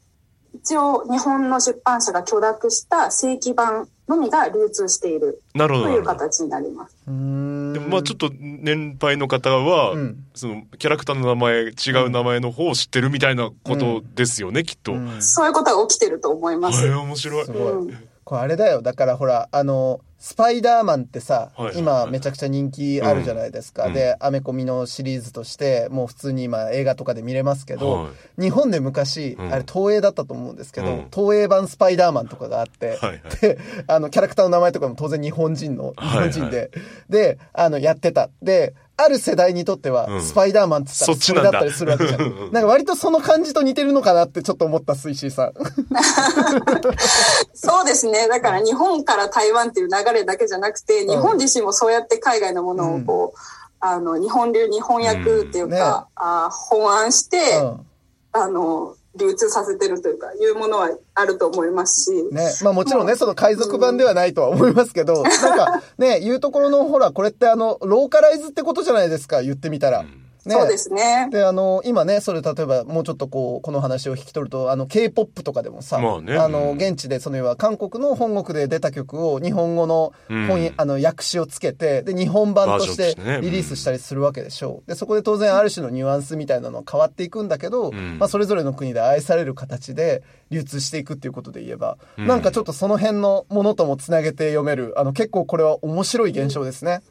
[0.54, 5.86] 一応、日本の出版社が許諾した正規版のみが流通しているなるほど。
[5.86, 6.20] とないるほど。
[6.20, 6.96] 形になります。
[7.06, 11.72] でもまあちょっと年配の方は、うんそのキャラクターの名前、違
[12.06, 14.94] う名前の方を知ってるみたいなことですよね、きっと。
[14.94, 16.86] うんそういうことが起きてると思います。
[16.86, 17.52] 面白いす。
[17.54, 17.72] ごい。
[17.72, 18.82] うんこれあれだよ。
[18.82, 23.88] だからほら、あの、スパイダーマンってさ、はいはい今めちゃくちゃ人気あるじゃないですか。
[23.88, 23.94] うん。
[23.94, 29.52] で、アメコミのシリーズとして、もう普通に今映画とかで見れますけど、は日本で昔、うん。
[29.52, 31.08] あれ東映だったと思うんですけど、うん。
[31.12, 33.20] 東映版スパイダーマンとかがあって、はいはい。
[33.42, 33.58] で、
[33.88, 36.32] あの、キャラクターの名前とかも当然日本人の、日はいはい。
[36.32, 36.72] 本人で、
[37.10, 38.30] で、あの、やってた。
[38.44, 40.21] で、ある世代にとっては、うん。
[40.21, 41.49] スパイダーマンって言ったらそれだ。
[41.49, 42.21] ったりするわけじゃん。
[42.21, 45.54] う んなんか割とその感じと似てるのかなってちょっと思った、水石さん。
[47.54, 48.27] そうですね。
[48.27, 53.39] だから日本から台湾っていう流れだけじゃなくて、日本自身もそうやって海外のものをこう、
[53.80, 55.71] あの、日本流に翻訳っていううん。
[55.71, 55.80] ね。
[55.80, 57.86] か、あ本案して、うん。
[58.34, 62.50] あの、流通させてるというか、いうものはあると思いますし、ね。
[62.63, 70.06] まあもちろんね、その海賊版ではないとは思いますけど、なんかね、言うところのほら、これってあの、ローカライズってことじゃないですか、言ってみたら。
[70.47, 70.56] ね。
[70.56, 71.30] そうですね。
[71.32, 84.89] で、あの、今ね、それ例えばもうちょっとこう、この話を引き取ると、あの、K-POP とかでもさ、まあねの、うん現地でその要は韓国の本国で出た曲を日本語の本、うんあの、訳詞をつけて、で、日本版としてリリースしたりするわけでしょう。
[84.89, 97.01] で、そこで当然ある種のニュアンスみたいなのは変わっていくんだけど、んまあ、それぞれの国で愛される形で流通していくっていうことで言えば、んなんかちょっとその辺のものともつなげて読める、あの、結構これは面白い現象ですね。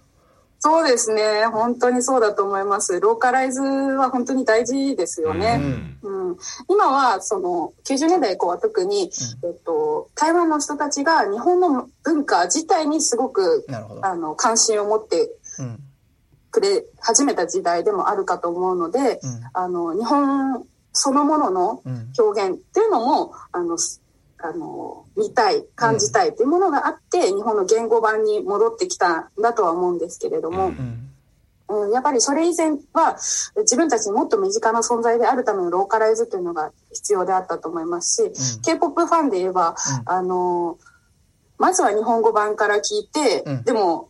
[0.62, 1.46] そうですね。
[1.46, 3.00] 本当にそうだと思います。
[3.00, 5.58] ローカライズは本当に大事ですよね。
[6.02, 6.36] うん
[6.68, 9.10] 今はその90年代以降は特に、
[9.42, 13.66] えっと、台湾の人たちが日本の文化自体にすごく。
[14.02, 15.80] あの関心を持ってうん。
[16.50, 22.12] くれ始めた時代でもあるかと思うので、うんあの日本そのもののうん。
[22.18, 23.99] 表現っていうのもあのす
[24.42, 31.06] あの見たい感じたいっていうものがあって、日本の言語版に戻ってきたんだとは思うんですけれども、うん。
[31.68, 33.16] うん、やっぱりそれ以前は
[33.56, 38.62] 自分たちにもっと身近な存在であるためのローカライズというのが必要であったと思いますし、うん。
[38.62, 40.12] K-POP ファンで言えば、うん。
[40.12, 40.78] あの
[41.58, 43.62] まずは日本語版から聞いて、うん。
[43.64, 44.09] でも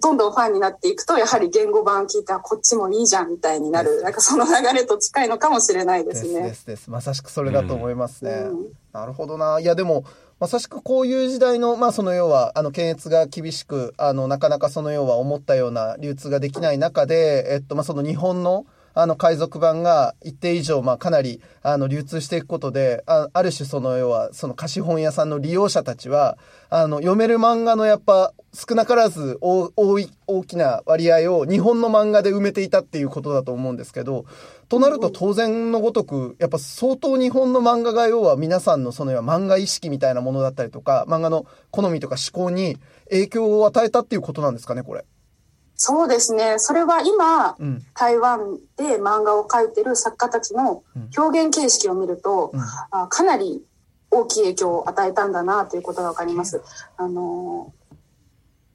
[0.00, 6.42] どどんどんファンになっていくと、やはり言語版聞いたらこっちもいいじゃんみたいになる、なんかその流れと近いのかもしれないですね。
[6.42, 8.30] ですですまさしくそれだと思いますね。
[8.30, 9.60] うんなるほどな。
[9.60, 10.04] いやでも、
[10.40, 34.24] まさしくこういう時代の、まあその要は、あの、検閲が厳しく、あの、なかなかその要は思ったような流通ができない中で、えっと、まあその日本の、あの、海賊版が一定以上、まあかなり、あの、流通していくことで、あある種その要は、その貸本屋さんの利用者たちは、あの、読める漫画のやっぱ、少なからず大多い、大きな割合を日本の漫画で埋めていたっていうことだと思うんですけど、
[34.68, 42.76] となると当然のごとく、やっぱ相当日本の漫画が要は皆さんのその漫画意識みたいなものだったりとか、漫画の好みとか思考に
[43.08, 45.04] 影響を与えたっていうことなんですかね、これ。
[45.82, 46.58] そうですね。
[46.58, 47.82] それは今、うん。
[47.94, 50.82] 台湾で漫画を描いてる作家たちの
[51.16, 53.64] 表現形式を見ると、うんあかなり
[54.10, 56.60] 大きい影響を与えたんだなということがわかります。
[56.98, 57.72] あの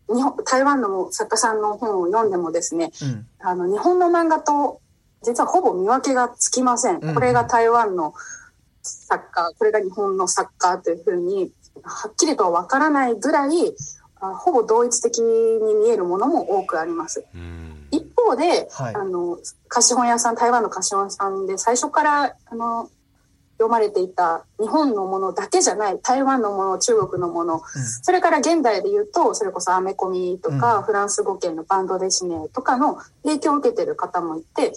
[0.07, 3.27] 日本台湾の作家さんの本を読んでもですね、うん。
[3.37, 4.81] あの日本の漫画と
[5.21, 6.97] 実はほぼ見分けがつきません。
[7.01, 8.15] うんこれが台湾の
[8.81, 11.51] 作家、これが日本の作家というふうに
[11.83, 17.25] はっきりとはわからないぐらいあほぼ同一的に見えるものも多くあります。
[17.33, 17.87] うん。
[17.91, 18.95] 一方で、はい。
[18.95, 22.89] あの貸本屋さん台湾の貸本屋さんで最初からあの
[23.57, 27.61] 読まれていた日本のものだけじゃない台湾のもの中国のもの、
[28.01, 30.83] それから現代で言うとそれこそアメコミとか、うん。
[30.83, 34.73] フランス語圏のバンドデシネとかの影響を受けてる方もいて、うん。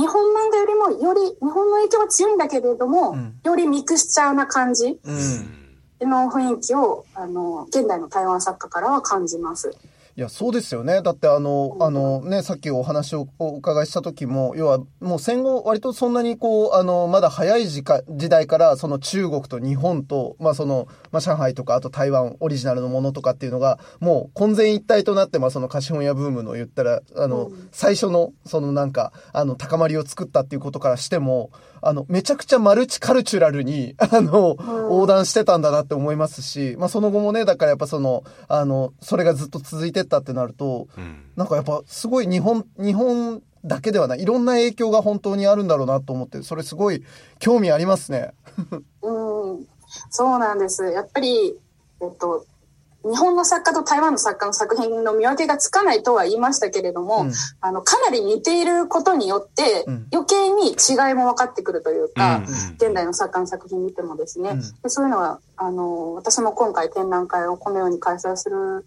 [0.00, 3.40] 日本漫画よりもより日本の影響は強いんだけれども、うん。
[3.44, 5.65] よりミクスチャーな感じうん。
[6.00, 9.76] の雰囲気をあの現代の台湾作家からは感じます。
[10.18, 11.02] いや、そうですよね。
[11.02, 31.50] だってあの、あのね、さっきお話をお伺いした時も、要はもう戦後割とそんなにこう、あの、まだ早い時間時代からその中国と日本と、まあその、まあ上海とかあと台湾オリジナルのものとかっていうのが、もう混然一体となって、まあその貸本屋ブームの言ったら、あの、うん最初のそのなんか、あの、高まりを作ったっていうことからしても、
[31.82, 34.56] あの、めちゃくちゃマルチカルチュラルに、 あの、
[34.90, 47.04] 横断してたんだなって思いますし、まあその後もね、だからやっぱその、あの、それがずっと続いてったってなると、うんなんかやっぱすごい日本、日本だけではない、いろんな影響が本当にあるんだろうなと思って、それすごい
[47.38, 48.32] 興味ありますね。
[49.02, 49.66] うん、
[50.10, 50.84] そうなんです。
[50.84, 51.58] やっぱり、
[52.00, 52.46] えっと、
[53.06, 57.32] 日本の作家と台湾の作家の作品の見分けがつかないとは言いましたけれども、うん。
[57.60, 60.06] あの、かなり似ていることによって、うん。
[60.12, 62.44] 余計に違いも分かってくるというか、うん。
[62.44, 64.60] 現代の作家の作品見てもですね、うん。
[64.60, 68.84] でそういうのは、あの、私も今回展覧会をこのように開催する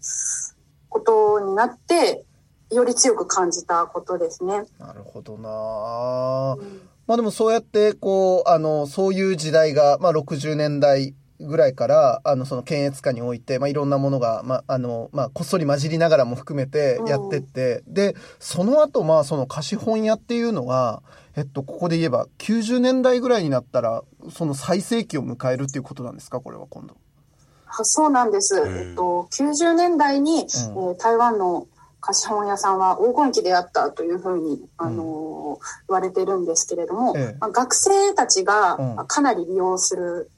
[0.88, 2.24] ことになって、
[2.70, 4.64] より強く感じたことですね。
[4.78, 5.48] なるほどな。
[5.50, 6.56] あ
[7.06, 21.02] まあでもそうやって、こう、あの、そういう時代が、まあ60年代ぐらいから、あの、その検閲下において、まあいろんなものが、まあ、あの、まあこっそり混じりながらも含めてやってって、で、その後、まあその貸本屋っていうのが、
[21.36, 26.40] えっと、ここで言えば90年代ぐらいになったら、その最盛期を迎えるっていうことなんですか？
[26.40, 26.94] これは今度。
[27.66, 28.60] あそうなんです。
[28.64, 31.66] んえっと、90年代に、えー台湾の
[32.02, 37.36] 貸本屋さんは黄金期であったというふうに、あのー言われてるんですけれども、ええ。
[37.40, 40.30] まあ、学生たちがかなり利用する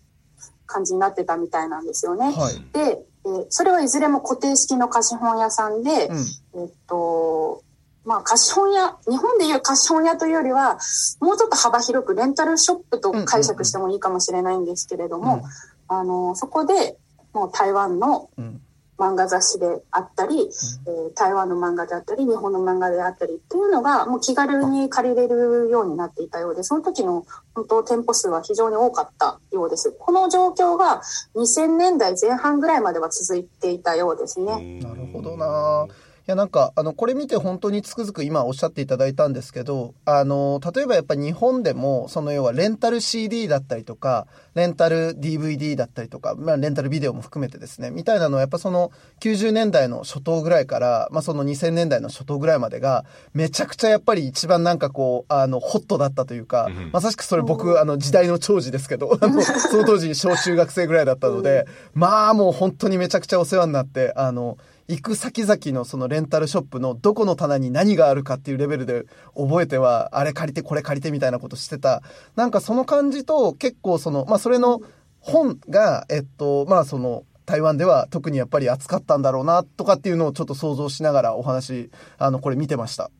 [0.73, 2.33] 感じになってたみたいなんですよね。
[2.33, 2.55] はい。
[2.73, 6.63] で、えーそれはいずれも固定式の貸本屋さんで、うん。
[6.63, 7.63] えっと、
[8.05, 10.79] まあ、貸本屋、日本でいう貸本屋というよりは、
[11.21, 15.45] もうちょっと幅広くレンタルショップと解釈してもいいかもしれないんですけれども、
[15.87, 16.99] あの、そこで、
[17.33, 18.61] もう台湾のうん。
[19.03, 29.93] 漫画雑誌であったり、えー台湾の漫画であったり、日本の漫画であったりっていうのが、もう気軽に借りれるようになっていたようで、その時の本当店舗数は非常に多かったようです。
[29.99, 31.03] この状況が
[31.35, 34.81] 2000年代前半ぐらいまでは続いていたようですね。
[34.83, 35.87] なるほどな。
[36.23, 53.05] いやなんかあのこれ見て本当につくづく今おっしゃっていただいたんですけどあの例えばやっぱ日本でもその要はレンタル CD だったりとかレンタル DVD だったりとか、まあ、レンタルビデオも含めてですねみたいなのはやっぱその90年代の初頭ぐらいから、まあ、その2000年代の初頭ぐらいまでが
[53.35, 64.59] めちゃくちゃやっぱり一番なんかこうあのホットだったというか、うんまさしくそれ僕あの時代の長寿ですけどあのその当時小中学生ぐらいだったので、まあもう本当にめちゃくちゃお世話になってあの
[64.89, 69.05] 行く先々のそのレンタルショップのどこの棚に何があるかっていうレベルで
[69.37, 72.03] 覚えては、あれ借りてこれ借りてみたいなことしてた。
[72.37, 74.81] なんかその感じと結構その、まあそれの
[75.21, 83.11] 本が、えっと、まあその、台湾では特にやっぱり扱ったんだろうなとかっていうのをちょっと想像しながらお話、あの、これ見てました。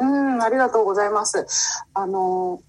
[0.00, 1.84] うん、ありがとうございます。
[1.92, 2.60] あの、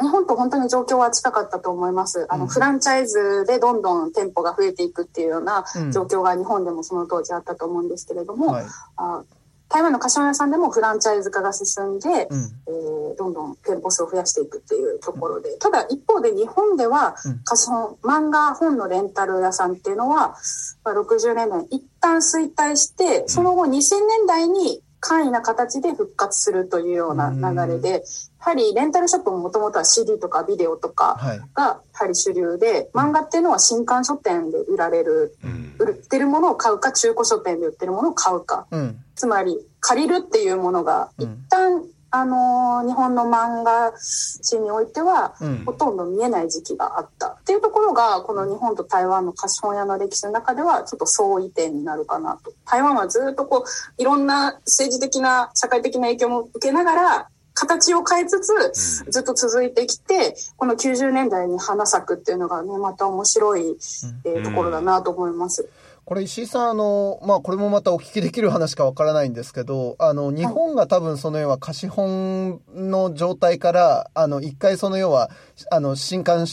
[0.00, 2.26] 日本と本当に状況は近かったと思います。
[2.28, 2.48] あの、うん。
[2.50, 5.92] フランチャイズでどんどん店舗が増えていくっていうようなうん。
[5.92, 8.66] 状況が日本でもその当時あったと思うんですけれども、はい。
[8.96, 9.22] あ
[9.68, 12.40] 台湾の貸本屋さんでもフランチャイズ化が進んで、うん。
[12.68, 17.40] えーどんどん店舗数を増やしていくっていうところで、ただ一方で日本ではうん。
[17.44, 20.36] 貸本、漫画本のレンタル屋さんっていうのは、
[20.84, 23.70] まあ、60年代に一旦衰退して、その後2000
[24.06, 28.00] 年代に簡易な形で復活するというような流れで、や
[28.38, 31.38] はりレンタルショップももともとは CD とかビデオとかはい。
[31.54, 38.66] がやはり主流で、漫画っていうのは新刊書店で売られる、うん売ってるものを買うか、中古書店で売ってるものを買うか。
[38.70, 38.96] うん。
[39.14, 45.64] つまり借りるっていうものがうん一旦、あのー日本の漫画史においてはうん。
[45.64, 47.28] ほとんど見えない時期があった。
[47.28, 52.52] っていうところがこの日本と台湾の貸本屋の歴史の中ではちょっと相違点になるかなと。
[52.64, 63.76] 台湾はずっとこういろんな政治的な社会的な影響も受けながら形を変えつつずっと続いてきてこの90年代に花咲くっていうのがねまた面白い、
[64.24, 65.68] えーところだなと思います。
[66.06, 75.30] これ石井さん、あの、まあ、これもまたお聞きできる話かわからないんですけど、あの、日本が多分その要は貸本の状態から、あの、一回その要は、
[75.68, 76.46] あの、新刊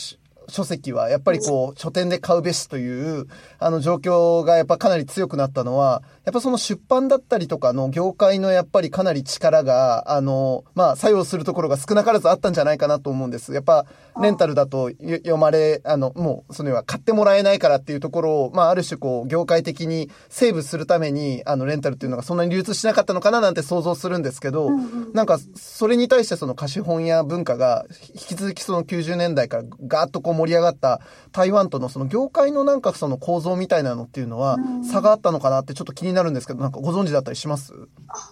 [0.50, 3.28] 書書籍はやっぱりこう、書店で買うべしという、
[3.60, 13.54] あの、状況がやっぱかなり強くなったのは、やっぱその出版だったりとかの業界のやっぱりかなり力が、あの、まあ、作用するところが少なからずあったんじゃないかなと思うんです。
[13.54, 13.86] やっぱ、
[14.22, 24.70] レンタルだとよ読まれ、あの、もう、その要は買ってもらえないからっていうところを、まあ、ある種こう、業界的にセーブするために、あの、レンタルっていうのがそんなに流通しなかったのかななんて想像するんですけど、
[25.14, 31.00] なんか、それに対してその貸本屋文化が、引き続きその90年代からガーッとこう盛り上がった
[31.32, 34.58] 台湾とのその業界のなんかその構造みたいなのっていうのは、
[34.90, 37.74] 差があったのかなってちょっと気になるんですけど、なんかご存知だったりします？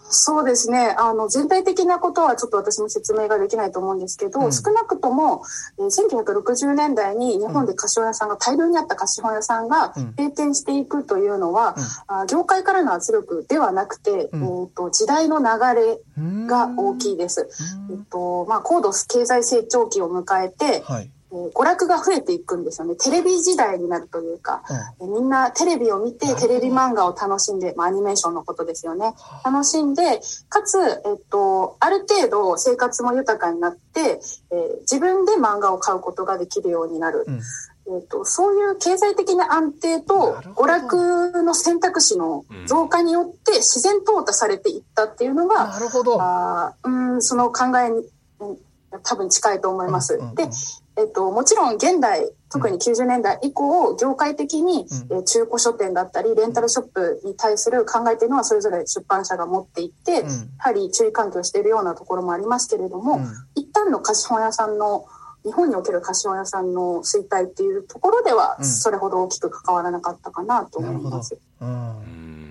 [0.09, 0.95] そうですね。
[0.97, 4.53] あの、全体的なことはちょっと私も説明ができないと思うんですけど、うん。
[4.53, 5.41] 少なくとも、
[5.80, 10.14] えー1960年代に日本で貸本屋さんが、大量にあった貸本屋さんがうん。
[10.18, 11.76] 閉店していくというのは、
[12.07, 14.43] あ業界からの圧力ではなくて、うん。
[14.43, 15.45] えーと時代の流
[15.80, 17.49] れが大きいです。
[17.89, 21.09] えっと、まあ、高度経済成長期を迎えて、はい。
[21.32, 22.95] えー娯楽が増えていくんですよね。
[22.95, 24.63] テレビ時代になるというか、
[24.99, 29.13] えーみんなテレビを見て、テレビ漫画を楽しんで、まあ、アニメーションのことですよね。
[29.45, 34.19] 楽しんで、かつ、えっと、ある程度生活も豊かになって、
[34.51, 37.25] えー自分で漫画を買うことができるようになる。
[37.27, 37.39] うん
[37.88, 46.21] えっと、そういう経済的な安定と娯楽の選択肢の増加によって自然淘汰されていったっていうのが、なるほど。
[46.21, 47.97] あーうん、その考えに、
[48.39, 48.57] うん
[49.03, 50.15] 多分近いと思います。
[50.15, 50.49] うんうんうんで、
[50.97, 54.85] えっと、もちろん現代、特に90年代以降、業界的に、
[55.25, 60.27] 中古書店だったり、レンタルショップに対する考えというのはそれぞれ出版社が持っていて、うん。
[60.27, 63.25] やはり注意喚起をしているようなところもありますけれども、うん。
[63.55, 65.05] 一旦の貸本屋さんの、
[65.45, 68.65] 日本における貸本屋さんの衰退っていうところでは、うん。
[68.65, 71.37] それほど大きく関わらなかったかなと思います。
[71.61, 71.69] うん。
[71.69, 72.51] うん。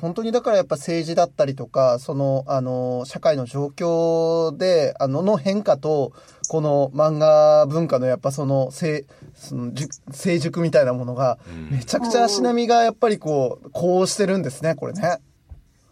[0.00, 6.12] 本当にだからやっぱ政治だったりとか、その、あの、社会の状況で、あの、の変化と、
[6.48, 9.04] この漫画文化のやっぱその、せ
[9.34, 11.38] そのじゅ成熟みたいなものが、
[11.70, 15.18] めちゃくちゃ足並みがやっぱりこう、こうしてるんですね、これね。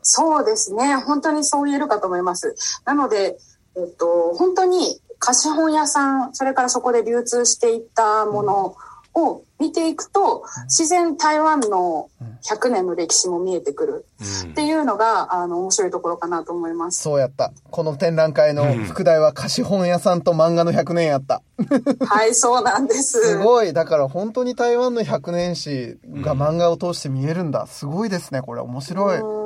[0.02, 0.96] そうですね。
[0.96, 2.54] 本当にそう言えるかと思います。
[2.84, 3.36] なので、
[3.76, 8.76] えっと、本当に貸本屋さん、それからそこで流通していったもの
[9.14, 12.10] を見ていくと、自然台湾の
[12.42, 14.06] 100年の歴史も見えてくる
[14.50, 17.02] っていうのが、あの、面白いところかなと思います。
[17.02, 17.52] そうやった。
[17.70, 21.42] この展覧会の副題は貸本屋さんと漫画の100年やった。
[22.06, 23.20] はい、そうなんです。
[23.20, 23.72] すごい。
[23.72, 27.66] だから本当に台湾の100年史が漫画を通して見えるんだ。
[27.66, 28.60] すごいですね、これ。
[28.60, 29.45] 面白い。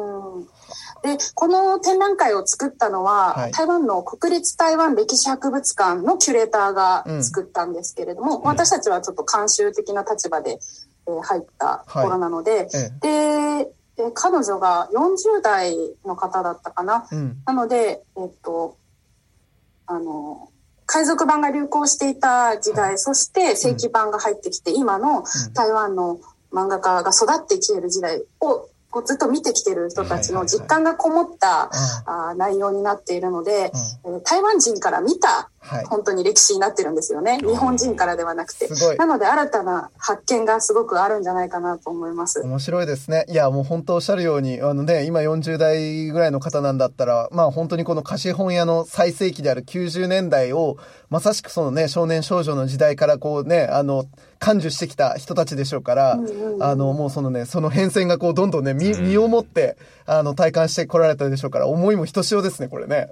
[1.03, 3.53] うんで、この展覧会を作ったのは、はい。
[3.53, 10.59] 台湾の国立台湾歴史博物館のキュレーターが作ったんですけれども、私たちはちょっと監修的な立場で、
[11.07, 12.69] えー入ったところなので、
[13.03, 15.75] えで、で彼女が40代
[16.05, 17.07] の方だったかな。
[17.11, 17.43] うん。
[17.47, 18.77] なので、えっと、
[19.87, 20.51] あの、
[20.87, 25.25] 海賊版が流行していた時代、そして正規版が入ってきて、今の
[25.55, 26.21] 台湾の
[26.53, 31.71] 漫画家が育ってきている時代をこうずっと見てきてる人たちの実感がこもった、
[32.07, 33.71] あー内容になっているので、
[34.05, 35.85] えー台湾人から見たはい。
[35.85, 37.39] 本当に歴史になってるんですよね。
[37.39, 38.97] 日本人からではなくてすごい。
[38.97, 42.41] なので新たな発見がすごくあるんじゃないかなと思います。
[42.41, 43.27] 面白いですね。
[43.29, 50.79] いや、もう本当おっしゃるように、あのね、今40代ぐらいの方なんだったら、まあ本当にこの貸本屋の最盛期である90年代を、
[51.11, 54.07] まさしくそのね、少年少女の時代からこうね、あの、
[54.39, 56.19] 感受してきた人たちでしょうから、
[56.61, 59.77] あの、もうそのね、その変遷がこう、どんどんね、身身をもって、
[60.11, 63.11] あの、体感してこられたでしょうから、思いもひとしおですね、これね。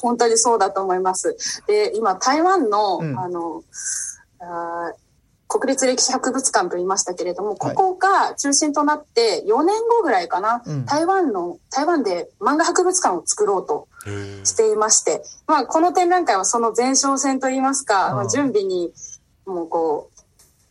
[0.00, 1.36] 本当にそうだと思います。
[1.66, 3.18] で、今、台湾の、うん。
[3.18, 3.64] あの、
[4.38, 5.10] あー
[5.50, 10.84] 国立歴史博物館と言いましたけれども、ここが中心となって4年後ぐらいかな、うん。
[10.84, 13.88] 台湾の、台湾で漫画博物館を作ろうと
[14.44, 18.92] していまして、まあ、この展覧会はその前哨戦といいますか、うんまあ、準備に、
[19.44, 20.09] もうこう、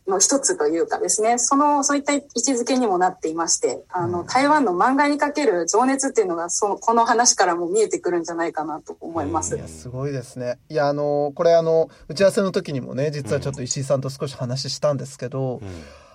[0.08, 9.56] の一つというかですね、その、そういった位置づけにもなっていまして、あの、台湾の漫画にかける情熱っていうのが、その、この話からも見えてくるんじゃないかなと思います。
[9.56, 10.58] いや、すごいですね。
[10.68, 15.60] いや、あの、これあの、打ち合わせの時にもね、実はちょっと石井さんと少し話したんですけど、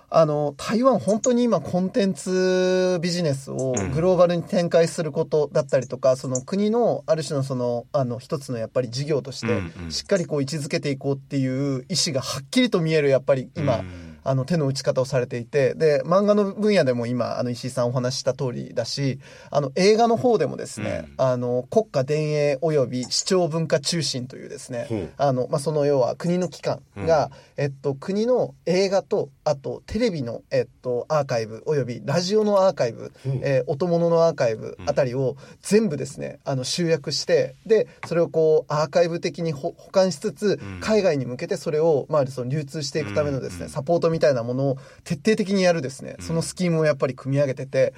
[0.08, 19.18] あの、台湾本当に今コンテンツビジネスをグローバルに展開することだったりとか、その国のある種のその、あの、一つのやっぱり事業としてうんうん、しっかりこう位置づけていこうっていう意思がはっきりと見えるやっぱり今、うんあの手の打ち方をされていて、で、漫画の分野でも今、あの石井さんお話しした通りだし、
[19.50, 33.12] あの映画の方でもですね、あの国家電影及び視聴文化中心というですねあの、まあ、その要は国の機関が、えっと、国の映画と、あとテレビの、えっと、アーカイブ及びラジオのアーカイブ、
[33.42, 47.92] えー音物のアーカイブあたりを全部ですね、あの集約して、で、それをこうアーカイブ的にほ保管しつつ、海外に向けてそれを、まあ、その流通していくためのですね、サポートみたいなものを徹底的にやるですね、そのスキームをやっぱり組み上げてて、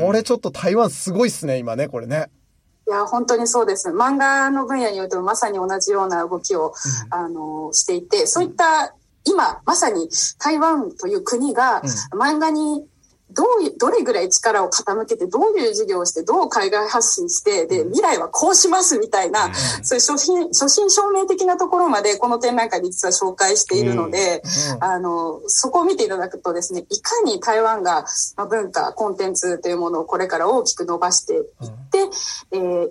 [0.00, 2.30] これちょっと台湾すごいっすね、今ね、これね。
[2.88, 3.90] いや、本当にそうです。
[3.90, 6.72] 漫画の分野においてもまさに同じような動きを、
[7.10, 8.94] あの、していて、そういった、
[9.24, 10.08] 今、まさに
[10.38, 11.82] 台湾という国が、
[12.12, 12.86] 漫画に
[13.32, 24.42] どういう、どれぐらい力を傾けて、どういう事業をして、どう海外発信して、で、未来はこうしますみたいな、そういう初心、初心証明的なところまで、この展覧会で実は紹介しているので、
[24.76, 24.84] うん。
[24.84, 28.04] あの、そこを見ていただくとですね、いかに台湾が
[28.36, 31.42] まあ文化、コンテンツというものをこれから大きく伸ばしていっ
[31.90, 31.98] て、
[32.52, 32.90] えー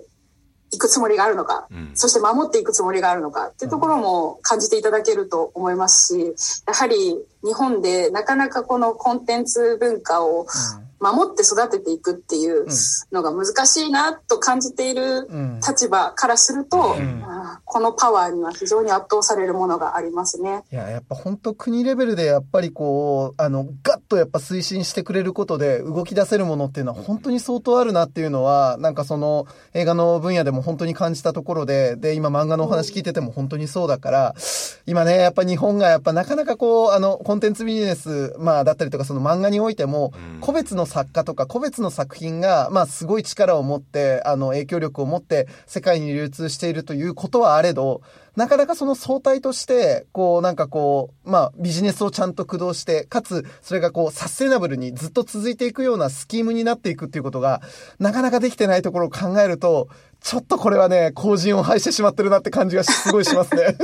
[0.72, 1.90] いくつもりがあるのか、ん。
[1.94, 10.46] そして守っていくつもりがあるのかっていうところも感じていただけると思いますし、やはり日本でなかなかこのコンテンツ文化を
[11.00, 12.66] 守って育てていくっていう
[13.10, 15.60] のが難しいなと感じているん。
[15.60, 17.24] 立場からすると、ん。
[17.24, 20.62] あーこのパワーには非常に圧倒されるものがありますね。
[20.72, 34.34] いや、やっぱ本当国レベルでやっぱりこう、あの、ガッとやっぱ推進してくれることで動き出せるものっていうのは本当に相当あるなっていうのは、なんかその映画の分野でも本当に感じたところで、で、今漫画のお話聞いてても本当にそうだから、
[34.86, 48.02] 今ね、やっぱ日本がやっぱなかなかこう、あの、コンテンツビジネス、まあだったりとかその漫画においても、個別の作家とか個別の作品が、まあすごい力を持って、あの、影響力を持って世界に流通しているということはあれど、
[48.36, 57.60] なかなかその総体として、こう、なんかこう、まあ、ビジネスをちゃんと駆動して、かつ、それがこう、サステナブルにずっと続いていくようなスキームになっていくっていうことが、
[57.98, 59.88] なかなかできてないところを考えると、
[60.22, 63.76] ちょっとこれはね、後陣を排してしまってるなって感じがすごいしますね。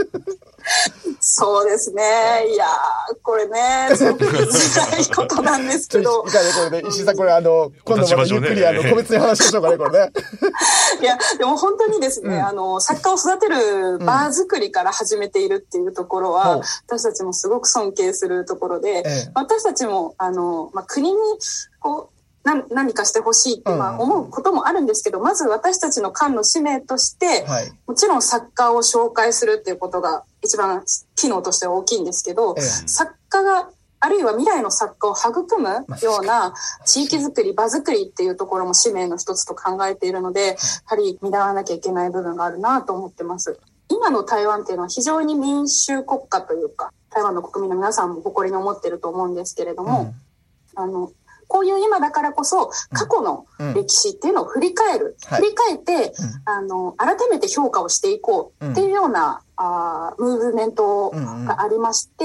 [1.21, 2.03] そうですね。
[2.53, 4.47] いやー、これね、すごく言い
[5.15, 10.13] ことなんですけどい、いかね、これね、石井さん、これあの、今度またゆっくり、あの、個別に話しましょうかね、これね。
[11.01, 21.19] いや、でも本当にですね、あの、作家を育てる場作りから始めているっていうところは、ほう私たちもすごく尊敬するところで、ええ私たちも、あの、まあ、国に、
[21.81, 22.16] こう、な
[22.71, 27.73] 何かしてほしいって、まあ、うん思うこともあるんですけど、まず私たちの官の使命として、はい。
[27.87, 30.85] もちろん作家を紹介するっていうことが一番
[31.17, 35.69] 機能としては大きいんですけど、ええ作家が、あるいは未来の作家を育む
[36.03, 43.59] ような地域づくり、場づくりっていうところも使命の一つと考えているので、やはり見習わなきゃいけない部分があるなと思ってます。
[43.89, 50.15] 今の台湾っていうのは非常に民主国家というか、台湾の国民の皆さんも誇りに思ってると思うんですけれども、
[50.75, 51.11] あの、
[51.49, 55.17] こういう今だからこそ、過去の歴史っていうのを振り返る。
[55.27, 55.41] はい。
[55.41, 56.13] 振り返って、
[56.45, 62.25] あの、改めて評価をしていこうっていうような、あームーブメントがありまして、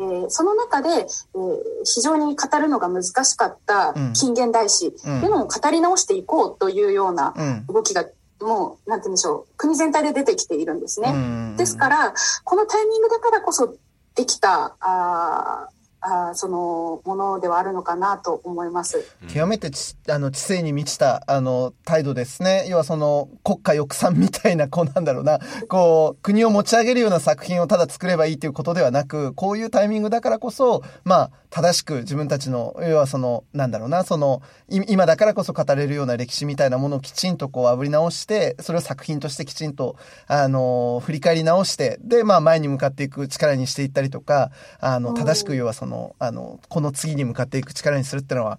[0.00, 4.12] えーその中で、えー非常に語るのが難しかったうん。
[4.12, 7.66] 近現代史っていうのを語り直していこうというようなうん。
[7.66, 8.04] 動きが、
[8.40, 11.10] もう、なんて言うんでしょう、国全体で出てきているんですね。
[11.12, 11.56] うん。
[11.56, 12.14] ですから、
[12.44, 13.74] このタイミングだからこそ
[14.14, 19.04] できた、あーあーそのものではあるのかなと思います。
[19.32, 22.66] 極めてちあの知性に満ちたあの態度ですね。
[22.68, 39.96] 要はその国家抑散みたいな、こうなんだろうな、こう国を持ち上げるような作品をただ作ればいいということではなく、こういうタイミングだからこそ、まあ正しく自分たちの、要はその、なんだろうな、その、い今だからこそ語れるような歴史みたいなものをきちんとこう炙り直して、それを作品としてきちんと、
[40.26, 45.87] あの、振り返り直して、で、まあ前に向かっていく力にしていったりとか、あの、正しく要はその、
[46.18, 48.58] あの、この次に向かっていく力にするってのは、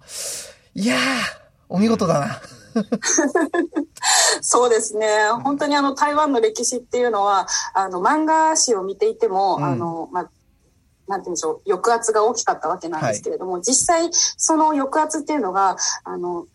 [0.74, 0.98] いやー、
[1.68, 2.40] お見事だな。
[4.42, 5.28] そうですね。
[5.42, 10.30] 本当にあの台湾の歴史っていうのは、あの漫画史を見ていても、うんあの、まあ、
[11.08, 16.46] なんて言うんでしょう、抑圧が大きかったわけなんですけれども、はい、実際、その抑圧っていうのが、あの、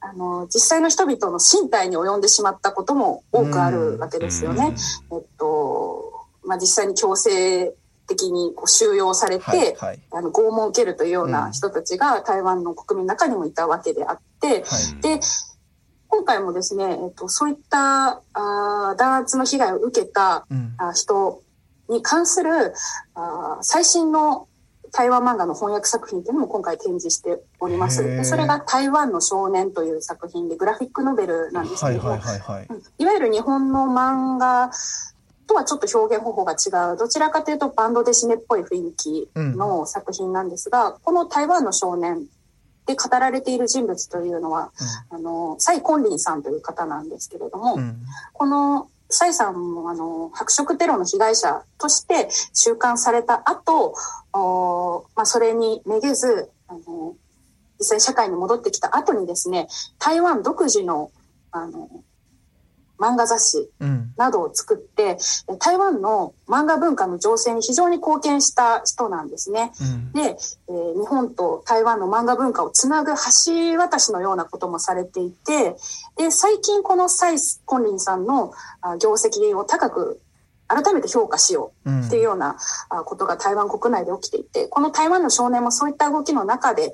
[0.00, 4.74] あの、実際の人々の身体に及んでしまったことも多くあるわけですよね。
[5.12, 6.12] えっと、
[6.44, 7.74] まあ、実際に強制
[8.06, 14.64] 的にこう収容されて、はいはい、あの拷問を受けるというような人たちが台湾の国民の中にもいたわけであって、
[15.00, 15.20] で、
[16.08, 21.42] 今回もですね、えっと、そういったあ弾圧の被害を受けた、うん、あ人
[21.88, 22.72] に関する
[23.14, 24.48] あ最新の
[24.92, 28.04] 台湾漫画の翻訳作品というのも今回展示しております。
[28.04, 32.14] でそれが台湾の少年という作品でグラフィックノベルなんですけども、
[32.98, 34.70] いわゆる日本の漫画
[35.46, 42.24] とはちょっと表現方法が違う、どちらかというとバンドデシネっぽい雰囲気の作品なんですが、うん、この台湾の少年
[42.86, 44.70] で語られている人物というのは、
[45.10, 47.96] うん、あの、蔡根林さんという方なんですけれども、うん、
[48.32, 53.94] この蔡さんもあの白色テロの被害者として収監された後、
[54.32, 57.14] おまあ、それにめげずあの
[57.78, 59.68] 実際社会に戻ってきた後にですね
[59.98, 61.10] 台湾独自の
[61.52, 61.88] あの
[62.98, 63.70] 漫画雑誌
[64.16, 65.18] などを作って、
[65.48, 69.72] うん、台湾の漫画文化の情勢に非常に貢献した人なんですね。
[69.80, 70.36] うん、で、
[70.68, 75.76] えー、日本と台湾の漫画文化をつなぐ橋渡しのようなこともされていて、
[76.16, 78.52] で、最近この蔡根林さんの
[79.00, 80.20] 業績を高く
[80.66, 82.56] 改めて評価しようっていうような
[83.04, 86.92] ことが台湾国内で起きていて、この台湾の少年もそういった動きの中で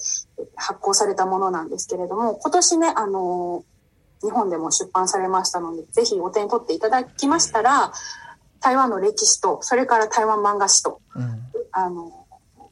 [0.56, 3.64] 発行されたものなんですけれども、今年ね、あの
[4.22, 7.92] 日本でも出版されましたので、ぜひお手に取っていただきましたら、
[8.60, 11.40] 台湾の歴史と、それから台湾漫画史と、うん、
[11.72, 12.12] あの、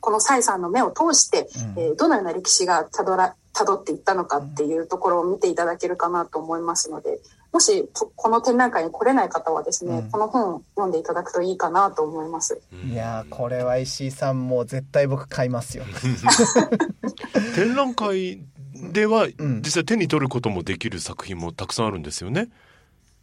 [0.01, 7.19] この蔡さんの目を通して、うん、えー、どのような歴史がたどら、たどっていったのかっていうところを見ていただけるかなと思いますので、
[7.51, 12.61] もしこの展覧会に来れない方はですね、うん、この本を読んでいただくといいかなと思います。
[12.87, 15.85] いやこれは石井さんも絶対僕買いますよ。
[17.57, 18.45] 展覧会
[18.93, 22.49] では実際手に取ることもできる作品もたくさんあるんですよね。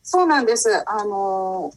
[0.04, 0.84] そうなんです。
[0.90, 1.72] あの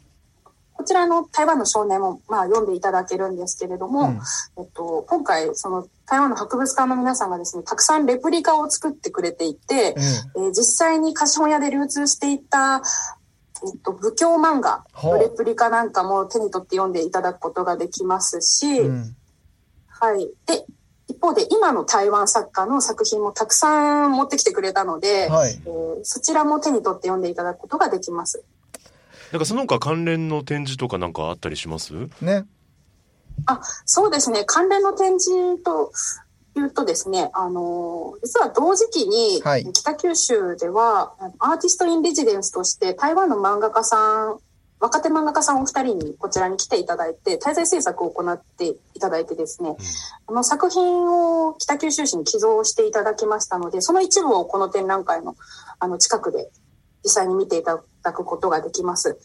[0.79, 4.21] こちらの台湾の少年も、まあ、読んでいただけるんですけれども、うん、
[4.59, 9.97] えっと、今回、その台湾の博物館の皆さんがですね、たくさんレプリカを作ってくれていて、
[10.37, 12.81] うん、えー、実際に貸本屋で流通していた、
[13.67, 19.17] えっと、武教漫画のレプリカなんかも手に取って読んでいただくことができますし、うん、
[19.89, 20.31] はい。
[20.47, 20.65] で、
[21.19, 28.45] 一方で今の台湾作家の作品もたくさん持ってきてくれたので、はい、えー、そちらも手に取って読んでいただくことができます。
[29.33, 31.93] なんかその他関連の展示とかなんかあったりします？
[32.23, 32.47] ね。
[33.47, 34.45] あ、そうですね。
[34.47, 35.93] 関連の展示と
[36.57, 39.43] いうとですね、あの、実は同時期に、
[39.73, 44.39] 北九州では、アーティストインレジデンスとして台湾の漫画家さん
[44.81, 49.77] 若手漫画家さんお二人にこちらに来ていただいて、滞在制作を行っていただいてですね、うん、
[50.29, 55.37] あの作品を北九州市に寄贈していただきましたので、その一部をこの展覧会の
[55.81, 56.49] あの近くで
[57.05, 59.19] 実際に見ていただくことができます。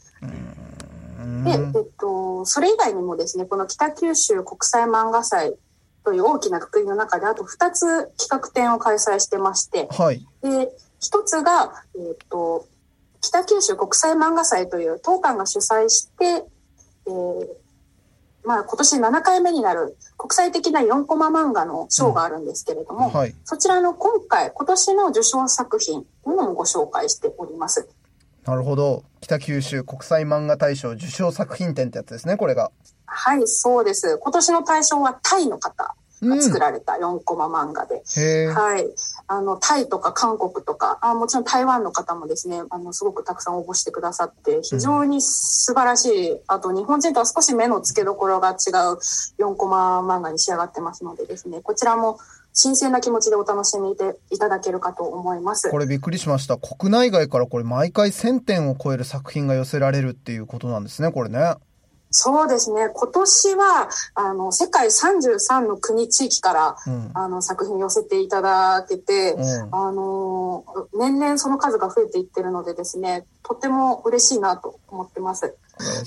[1.44, 5.56] で、えっと、それ以外にもですね、この北九州国際漫画祭
[6.04, 12.66] という大きなくくりの中で、あと2つ企画展を開催してまして、はい、で、1つが、えっと、
[13.24, 17.48] 北九州国際漫画祭という当館が主催して、えー、
[18.44, 27.88] まあ今年7回目になる国際的な4コマ漫画の賞があるんですけれども、うんはい、そちらの今回、今年の受賞作品というのもご紹介しております。
[28.46, 29.04] なるほど。
[29.22, 32.72] 北九州国際漫画大賞受賞作品展ってやつですね、これが。
[33.06, 34.18] はい、そうです。
[34.22, 38.86] 今年の大賞はタイの方が作られた4コマ漫画で、うん、はい。
[39.28, 48.56] あの、タイとか韓国とか、あもちろん台湾の方もですね、あの、すごくたくさん応募してくださって、非常に素晴らしい、うん、あと日本人とは少し目の付けどころが違う
[49.40, 52.20] 4コマ漫画に仕上がってますのでですね、こちらも
[52.54, 55.70] 新鮮な気持ちでお楽しみでいただけるかと思います。
[55.70, 56.58] これびっくりしました。
[56.58, 61.56] 国内外からこれ毎回1000点を超える作品が寄せられるっていうことなんですね、これね。
[62.16, 62.90] そうですね。
[62.94, 75.56] 今年は、あの、世界33の国地域から、うん、あの、作品寄せていただけて、うん、あの、年々その数が増えていってるのでですね、とても嬉しいなと思ってます。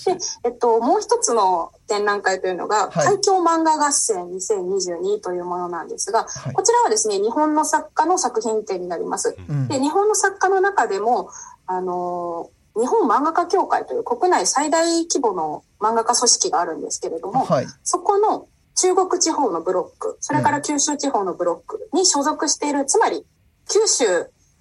[0.05, 9.37] で、えっと、もう一つの展覧会というのが、はい、海峡漫画合戦2022というものなんですが、はい、こちらはですね、日本の作家の作品展になります。
[9.49, 11.31] うん、で、日本の作家の中でも、
[11.67, 23.25] あの、日本漫画家協会という国内最大規模の漫画家組織があるんですけれども、はい、そこの中国地方のブロック、それから九州地方のブロックに所属している、うん、つまり
[23.69, 24.05] 九州、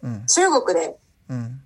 [0.02, 0.98] うん、中国で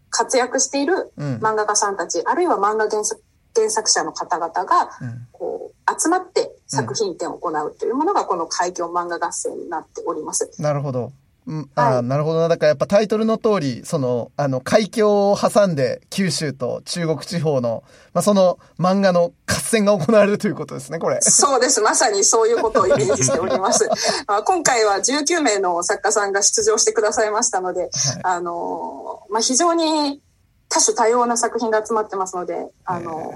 [0.10, 3.22] 活躍している漫画家さんたち、うん、あるいは漫画原作
[3.56, 5.28] 原作者の方々がうん。
[5.32, 10.52] こう集まって作品展を行うというものがこの海峡漫画合戦になっております。
[10.62, 11.12] なるほど。
[11.48, 12.48] うん、ああ、はいなるほどな。
[12.48, 17.84] だからやっぱタイトルの通り、その、あの、海峡を挟んで九州と中国地方の、
[18.14, 21.20] まあ、その漫画の合戦が行われるということですね、これ。
[21.22, 21.82] そうです。
[21.82, 23.88] まさにそういうことをイメージしております。
[24.28, 27.90] ま あ今回は19名の作家さんが出場してくださいましたので、
[28.24, 30.22] あの、まあ、非常に
[30.70, 33.34] 多種多様な作品が集まってますので、あの、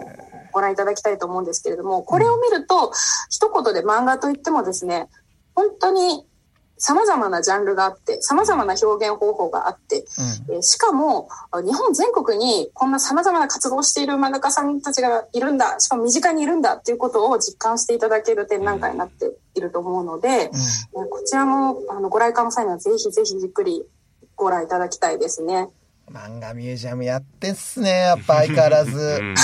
[0.52, 2.92] ご覧いただきたいと思うんですけれども、これを見ると、
[3.30, 5.10] 一言で漫画といってもですね、
[5.56, 6.26] 本当に
[6.84, 10.04] 様々なジャンルがあって、様々な表現方法があって、
[10.50, 11.30] えーしかも、
[11.64, 23.86] 日本全国にこんな様々な活動をしている漫画家さんたちがいるんだ、しかも身近にいるんだっていうことを実感していただける展覧会になっていると思うので、えーこちらもあのご来館の際にはぜひぜひじっくり
[24.36, 25.70] ご覧いただきたいですね。
[26.12, 28.94] 漫画ミュージアムやってっすね、やっぱ相変わらず。
[29.24, 29.36] ね、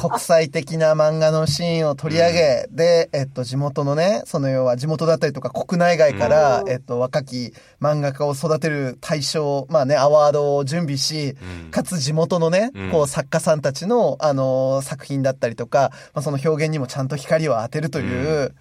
[0.00, 6.70] 国際的な漫画のシーンを取り上げ、で、えっと、地元のね、その要は地元だったりとか国内外から、うん。
[6.70, 11.70] えっと、若き漫画家を育てる対象、まあね、アワードを準備し、うん。
[11.70, 12.90] かつ地元のね、うん。
[12.90, 18.54] こう作家さんたちの、あのー作品だったりとか、まあ、その表現にもちゃんと光を当てるという、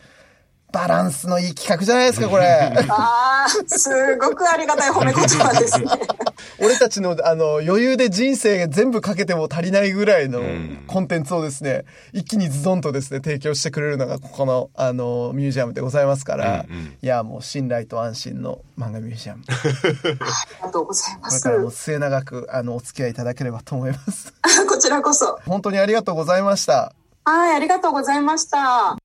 [0.71, 2.45] バランスのいい企画じゃないですか、これ。
[2.89, 5.85] ああ、すごくありがたい褒め言葉ですね。
[6.61, 19.43] 俺たちの、あの、余裕で人生全部かけても足りないぐらいのんコンテンツをですね、一気にズドンとですね、提供してくれるのが、ここの、あの、ミュージアムでございますから、うんうんいや、もう信頼と安心の漫画ミュージアム。
[19.43, 21.47] こありがとうございます。
[21.47, 24.33] れからも末永く、あの、お付き合いいただければと思います。
[24.67, 25.39] こちらこそ。
[25.45, 26.93] 本当にありがとうございました。
[27.25, 28.97] はい、ありがとうございました。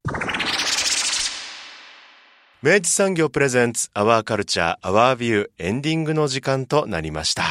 [2.64, 7.42] 明治産業プレゼンツアワーカルチャーアワービューエンディングの時間となりました。
[7.42, 7.46] い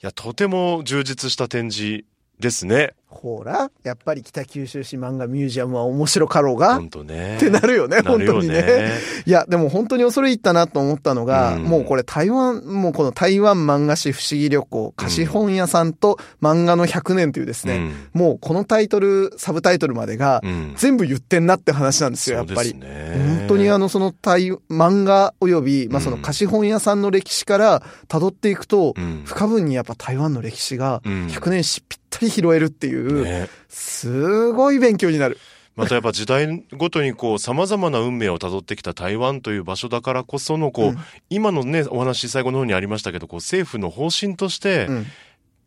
[0.00, 2.04] や、とても充実した展示
[2.42, 2.92] ですね。
[3.12, 7.36] ほら、やっぱり北九州市漫画ミュージアムは面白かろうが、本当ね。
[7.36, 8.90] ってなるよね、本当にね。
[9.26, 11.64] いや、でも本当に恐れ入ったなと思ったのが、うん。
[11.64, 20.74] もうこれ台湾、もうこの台湾漫画誌不思議旅行、貸本屋さんと漫画の100年というですね、もうこのタイトル、サブタイトルまでがうん。
[20.76, 22.72] 全部言ってんなって話なんですよ、やっぱり。
[22.72, 29.22] 本当にあの、その台、漫画及び、まあその貸本屋さんの歴史から辿っていくと、うん。
[29.26, 31.26] 不可分にやっぱ台湾の歴史がうん。
[31.26, 35.38] 100年史ぴったり拾えるっていう、ねすごい勉強になる。
[35.74, 40.98] またやっぱ時代ごとにこう様々な運命をたどってきた台湾という場所だからこそのこう、うん
[41.30, 45.06] 今のねお話最後の方にありましたけどこう政府の方針としてうん。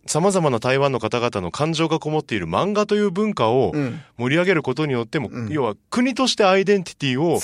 [0.08, 4.00] 様々な台湾の方々の感情がこもっている漫画という文化をうん。
[4.18, 7.40] 盛り上げることによっても、うん要は国としてアイデンティティを。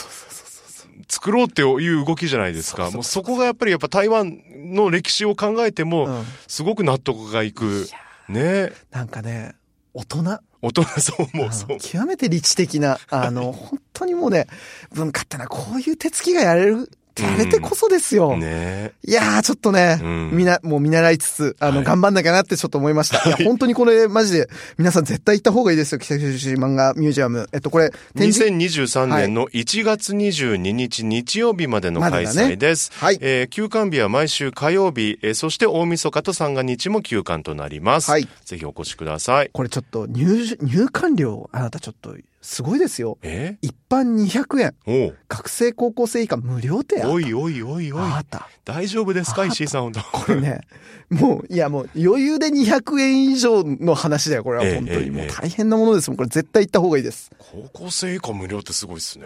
[1.08, 2.90] 作ろうっていう動きじゃないですか。
[2.92, 7.88] もうそこがやっぱりやっぱ台湾の歴史を考えても、うんすごく納得がいく。
[8.32, 9.56] ねなんかね、
[9.94, 10.40] 大人。
[10.64, 11.78] 大人そう思う、そう。
[11.80, 14.48] 極めて理知的な、あの、本当にもうね、
[14.94, 16.90] 文化ってのはこういう手つきがやれる、
[17.22, 18.38] やれてこそですよ。
[18.38, 23.28] ねいやー、ちょっとね、うんみな、もう見習いつつ、あの、はい頑張んなきゃなってちょっと思いました。
[23.28, 24.48] いや、本当にこれ、マジで、
[24.78, 27.48] 皆さん絶対行った方がいいですよ、北九州市漫画ミュージアム。
[27.52, 32.92] えっと、これ、展示、2023年の1月22日日曜日までの開催です。
[32.96, 38.12] はいえー休館日は毎週火曜日、えーそして大晦日と三が日も休館となります。
[38.12, 39.50] はいぜひお越しください。
[39.52, 43.18] これちょっと入、入館料、あなたちょっと、すごいですよ。
[43.22, 43.58] え？
[43.62, 48.02] 一般200円、学生高校生以下無料ってあおいおいおいおい。
[48.02, 48.50] あなた。
[48.66, 49.46] 大丈夫ですか？
[49.46, 49.82] 石井さん。
[49.84, 50.62] 本当これね、
[51.10, 55.00] もう、いやもう余裕で200円以上の話だよ、これはええ本当に。
[55.00, 56.18] ええもう大変なものですもん。
[56.18, 57.30] これ絶対行った方がいいです。
[57.38, 59.26] 高校生以下無料ってすごいですね。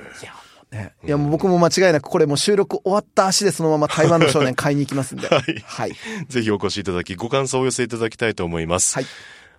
[0.72, 5.28] ね、いやもう僕も間違いなくこれもう収録終わった足でそのまま台湾の少年買いに行きますんで。
[5.30, 5.92] はいはい。
[6.28, 8.96] ぜひお越しいただき、ご感想をお寄せいただきたいと思います。
[8.96, 9.06] はい。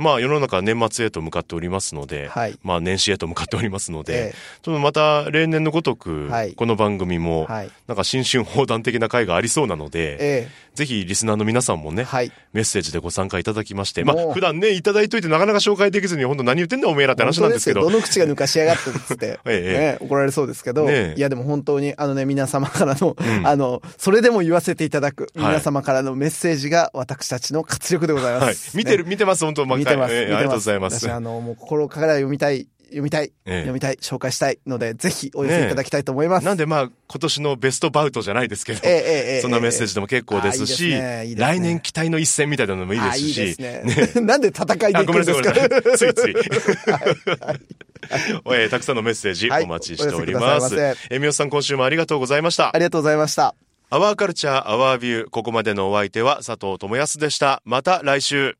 [0.00, 2.58] まあ世の中は年末へと向かっておりますので、はい。
[2.62, 6.54] まあ年始へと向かっておりますので、えちょっとまた例年のごとく、はい。
[6.54, 7.70] この番組も、はい。
[7.86, 12.32] なんか新春放談的な回がありそうなので、えぜひリスナーの皆さんもね、えはい。
[12.52, 21.14] メッセージでご参加いただきまして、まあ普段ね、いただいといてなかなか紹介できずに、本当何言ってんだおめえらって話なんですけど、どの口が抜かしやがってっつって、 えね、怒られそうですけど、ねえ。
[21.18, 23.46] いやでも本当にあのね、皆様からの、ん。
[23.46, 25.48] あの、それでも言わせていただく、はい。
[25.48, 28.44] 皆様からのメッセージが私たちの活力でございます。
[28.44, 28.56] はい。
[28.74, 30.14] 見てる、見てます、本当、見てます。
[30.14, 31.06] ええ見てますありがとうございます。
[31.06, 36.46] 私あの、もう心から読みたい、読みたい、ええ読みたい、紹介したいので、ぜひお寄せいただきたいと思います。
[36.46, 38.78] なんでまあ、今年のベストバウトじゃないですけど、
[39.42, 44.20] そんなメッセージでも結構ですし、あいいですねいいですね来年期待の一戦みたいなのもいいですし、あいいですね。
[44.26, 46.14] なんで戦いであ、いごめんなさい、くんですかごめんなさい。
[46.14, 46.34] ついつい。
[48.46, 50.64] えーたくさんのメッセージはいお待ちしておりおます。
[50.64, 52.78] 寄せくださいまえー、みよさん今週もありがとうございましたあ。
[52.78, 53.54] りがとうございました。
[53.90, 55.30] アワーカルチャーアワービュー。
[55.30, 57.60] ここまでのお相手は佐藤智康でした。
[57.64, 58.59] また来週。